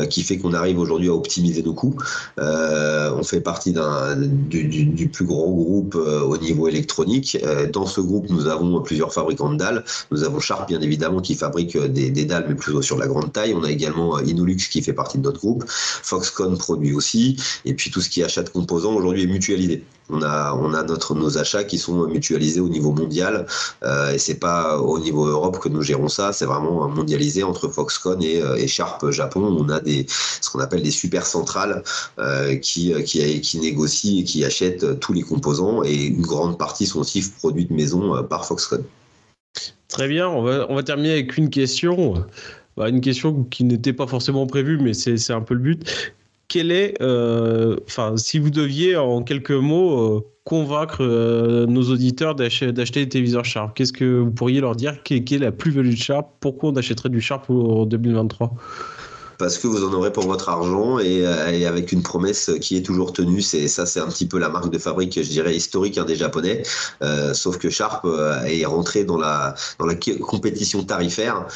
qui 0.09 0.23
fait 0.23 0.37
qu'on 0.37 0.53
arrive 0.53 0.79
aujourd'hui 0.79 1.09
à 1.09 1.13
optimiser 1.13 1.63
nos 1.63 1.73
coûts. 1.73 1.95
on 2.37 3.23
fait 3.23 3.41
partie 3.41 3.73
du, 3.73 4.63
du, 4.63 4.85
du, 4.85 5.09
plus 5.09 5.25
gros 5.25 5.53
groupe 5.53 5.95
au 5.95 6.37
niveau 6.37 6.67
électronique. 6.67 7.37
dans 7.73 7.85
ce 7.85 8.01
groupe 8.01 8.29
nous 8.29 8.47
avons 8.47 8.81
plusieurs 8.81 9.13
fabricants 9.13 9.51
de 9.51 9.57
dalles. 9.57 9.83
Nous 10.11 10.23
avons 10.23 10.39
Sharp 10.39 10.67
bien 10.67 10.81
évidemment 10.81 11.21
qui 11.21 11.35
fabrique 11.35 11.77
des, 11.77 12.09
des 12.09 12.25
dalles 12.25 12.45
mais 12.47 12.55
plutôt 12.55 12.81
sur 12.81 12.97
la 12.97 13.07
grande 13.07 13.31
taille. 13.33 13.53
On 13.53 13.63
a 13.63 13.71
également 13.71 14.19
Inolux 14.19 14.69
qui 14.69 14.81
fait 14.81 14.93
partie 14.93 15.17
de 15.17 15.23
notre 15.23 15.39
groupe. 15.39 15.63
Foxconn 15.67 16.57
produit 16.57 16.93
aussi. 16.93 17.37
Et 17.65 17.73
puis 17.73 17.91
tout 17.91 18.01
ce 18.01 18.09
qui 18.09 18.21
est 18.21 18.23
achat 18.23 18.43
de 18.43 18.49
aujourd'hui 18.69 19.23
est 19.23 19.27
mutualisé. 19.27 19.83
On 20.13 20.21
a, 20.23 20.53
on 20.53 20.73
a 20.73 20.83
notre, 20.83 21.15
nos 21.15 21.37
achats 21.37 21.63
qui 21.63 21.77
sont 21.77 22.05
mutualisés 22.05 22.59
au 22.59 22.67
niveau 22.67 22.91
mondial 22.91 23.45
euh, 23.83 24.11
et 24.11 24.17
c'est 24.17 24.39
pas 24.39 24.77
au 24.77 24.99
niveau 24.99 25.25
Europe 25.25 25.59
que 25.59 25.69
nous 25.69 25.81
gérons 25.81 26.09
ça, 26.09 26.33
c'est 26.33 26.45
vraiment 26.45 26.89
mondialisé 26.89 27.43
entre 27.43 27.69
Foxconn 27.69 28.21
et, 28.21 28.41
euh, 28.41 28.67
Sharp 28.67 29.09
Japon. 29.11 29.41
On 29.57 29.69
a 29.69 29.79
des, 29.79 30.05
ce 30.09 30.49
qu'on 30.49 30.59
appelle 30.59 30.83
des 30.83 30.91
super 30.91 31.25
centrales 31.25 31.83
euh, 32.19 32.57
qui, 32.57 32.93
qui, 33.03 33.59
négocient 33.59 34.19
et 34.19 34.23
qui 34.25 34.43
achètent 34.43 34.99
tous 34.99 35.13
les 35.13 35.21
composants 35.21 35.83
et 35.83 36.07
une 36.07 36.21
grande 36.21 36.57
partie 36.57 36.85
sont 36.85 36.99
aussi 36.99 37.23
produites 37.39 37.71
maison 37.71 38.15
euh, 38.15 38.21
par 38.21 38.45
Foxconn. 38.45 38.83
Très 39.87 40.07
bien, 40.07 40.27
on 40.27 40.41
va, 40.41 40.65
on 40.69 40.75
va 40.75 40.83
terminer 40.83 41.11
avec 41.11 41.37
une 41.37 41.49
question. 41.49 42.25
Bah, 42.77 42.89
une 42.89 43.01
question 43.01 43.43
qui 43.43 43.63
n'était 43.63 43.93
pas 43.93 44.07
forcément 44.07 44.47
prévue, 44.47 44.77
mais 44.77 44.93
c'est 44.93 45.33
un 45.33 45.41
peu 45.41 45.53
le 45.53 45.59
but 45.59 45.85
quel 46.51 46.69
est, 46.69 47.01
euh, 47.01 47.77
enfin, 47.87 48.17
si 48.17 48.37
vous 48.37 48.49
deviez 48.49 48.97
en 48.97 49.23
quelques 49.23 49.51
mots 49.51 50.17
euh, 50.17 50.19
convaincre 50.43 51.01
nos 51.65 51.83
auditeurs 51.83 52.35
d'acheter 52.35 52.73
des 52.73 53.07
téléviseurs 53.07 53.45
Sharp 53.45 53.73
Qu'est-ce 53.73 53.93
que 53.93 54.19
vous 54.19 54.31
pourriez 54.31 54.59
leur 54.59 54.75
dire? 54.75 55.01
Quelle 55.03 55.23
est 55.31 55.37
la 55.37 55.53
plus-value 55.53 55.91
de 55.91 55.95
Sharp? 55.95 56.27
Pourquoi 56.41 56.71
on 56.71 56.75
achèterait 56.75 57.07
du 57.07 57.21
Sharp 57.21 57.49
en 57.49 57.85
2023 57.85 58.53
parce 59.41 59.57
que 59.57 59.65
vous 59.65 59.83
en 59.83 59.91
aurez 59.93 60.13
pour 60.13 60.27
votre 60.27 60.49
argent 60.49 60.99
et, 60.99 61.25
euh, 61.25 61.67
avec 61.67 61.91
une 61.91 62.03
promesse 62.03 62.51
qui 62.61 62.77
est 62.77 62.83
toujours 62.85 63.11
tenue. 63.11 63.41
C'est 63.41 63.67
ça, 63.67 63.87
c'est 63.87 63.99
un 63.99 64.07
petit 64.07 64.27
peu 64.27 64.37
la 64.37 64.49
marque 64.49 64.69
de 64.69 64.77
fabrique, 64.77 65.15
je 65.15 65.27
dirais 65.27 65.55
historique 65.55 65.97
hein, 65.97 66.05
des 66.05 66.15
Japonais. 66.15 66.61
Euh, 67.01 67.33
sauf 67.33 67.57
que 67.57 67.71
Sharp 67.71 68.05
euh, 68.05 68.43
est 68.43 68.65
rentré 68.65 69.03
dans 69.03 69.17
la 69.17 69.55
dans 69.79 69.87
la 69.87 69.95
compétition 69.95 70.83
tarifaire 70.83 71.47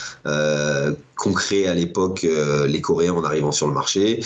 qu'ont 1.16 1.34
créé 1.34 1.68
à 1.68 1.74
l'époque 1.74 2.26
les 2.68 2.82
Coréens 2.82 3.14
en 3.14 3.24
arrivant 3.24 3.52
sur 3.52 3.68
le 3.68 3.74
marché, 3.74 4.20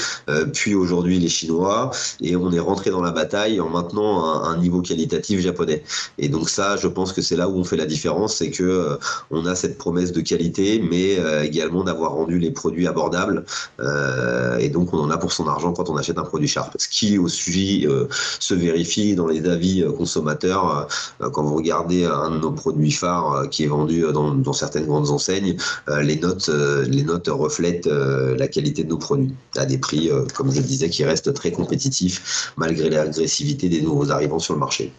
puis 0.54 0.76
aujourd'hui 0.76 1.20
les 1.20 1.30
Chinois, 1.30 1.92
et 2.22 2.36
on 2.36 2.52
est 2.52 2.60
rentré 2.60 2.90
dans 2.90 3.02
la 3.02 3.12
bataille 3.12 3.60
en 3.60 3.70
maintenant 3.70 4.44
un, 4.44 4.58
niveau 4.58 4.82
qualitatif 4.82 5.40
japonais. 5.40 5.84
Et 6.18 6.30
donc 6.30 6.50
ça, 6.50 6.78
je 6.78 6.88
pense 6.88 7.14
que 7.14 7.22
c'est 7.22 7.36
là 7.36 7.48
où 7.48 7.58
on 7.58 7.64
fait 7.64 7.78
la 7.78 7.86
différence, 7.86 8.36
c'est 8.38 8.50
que 8.50 8.98
on 9.32 9.46
a 9.46 9.56
cette 9.56 9.78
promesse 9.78 10.12
de 10.12 10.22
qualité, 10.22 10.82
mais 10.82 11.18
également 11.46 11.84
d'avoir 11.84 12.14
rendu 12.14 12.40
les 12.40 12.52
produits 12.52 12.88
abordables 12.88 13.46
euh, 13.80 14.58
et 14.58 14.70
donc, 14.70 14.94
on 14.94 15.00
en 15.00 15.10
a 15.10 15.18
pour 15.18 15.32
son 15.32 15.48
argent 15.48 15.74
quand 15.74 15.90
on 15.90 15.98
achète 15.98 16.18
un 16.18 16.24
produit 16.24 16.48
Sharp. 16.48 16.76
Ce 16.78 16.88
qui 16.88 17.18
aussi 17.18 17.86
euh, 17.88 18.06
se 18.40 18.54
vérifie 18.54 19.16
dans 19.16 19.28
les 19.28 19.46
avis 19.48 19.84
euh, 19.84 19.92
consommateurs. 19.92 20.88
quand 21.20 21.44
vous 21.44 21.56
regardez 21.56 22.06
un 22.06 22.32
de 22.32 22.38
nos 22.38 22.52
produits 22.52 22.92
phares 22.92 23.50
qui 23.50 23.64
est 23.64 23.68
vendu 23.68 24.04
dans, 24.14 24.54
certaines 24.54 24.86
grandes 24.86 25.10
enseignes, 25.10 25.58
les 26.02 26.18
notes, 26.18 26.50
les 26.88 27.04
notes 27.04 27.28
reflètent 27.28 27.88
la 27.88 28.48
qualité 28.48 28.84
de 28.84 28.90
nos 28.90 28.98
produits 28.98 29.34
à 29.56 29.66
des 29.66 29.78
prix, 29.78 30.10
comme 30.36 30.52
je 30.52 30.58
le 30.58 30.66
disais, 30.66 30.90
qui 30.90 31.04
restent 31.04 31.34
très 31.34 31.52
compétitifs 31.52 32.54
malgré 32.58 32.90
l'agressivité 32.90 33.70
des 33.70 33.82
nouveaux 33.82 34.12
arrivants 34.12 34.40
sur 34.40 34.54
le 34.54 34.60
marché. 34.60 34.92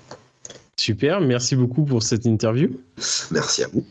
Super, 0.77 1.21
merci 1.21 1.57
beaucoup 1.57 1.85
pour 1.85 2.03
cette 2.03 2.25
interview. 2.25 2.71
Merci 3.31 3.65
à 3.65 3.69
vous. 3.73 3.85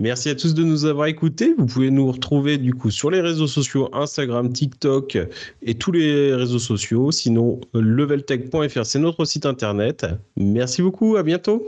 Merci 0.00 0.28
à 0.28 0.36
tous 0.36 0.54
de 0.54 0.62
nous 0.62 0.84
avoir 0.84 1.08
écoutés. 1.08 1.54
Vous 1.58 1.66
pouvez 1.66 1.90
nous 1.90 2.12
retrouver 2.12 2.56
du 2.56 2.72
coup 2.72 2.90
sur 2.90 3.10
les 3.10 3.20
réseaux 3.20 3.48
sociaux 3.48 3.88
Instagram, 3.92 4.52
TikTok 4.52 5.18
et 5.62 5.74
tous 5.74 5.90
les 5.90 6.34
réseaux 6.34 6.60
sociaux. 6.60 7.10
Sinon, 7.10 7.60
leveltech.fr, 7.74 8.86
c'est 8.86 9.00
notre 9.00 9.24
site 9.24 9.44
internet. 9.44 10.06
Merci 10.36 10.82
beaucoup, 10.82 11.16
à 11.16 11.24
bientôt. 11.24 11.66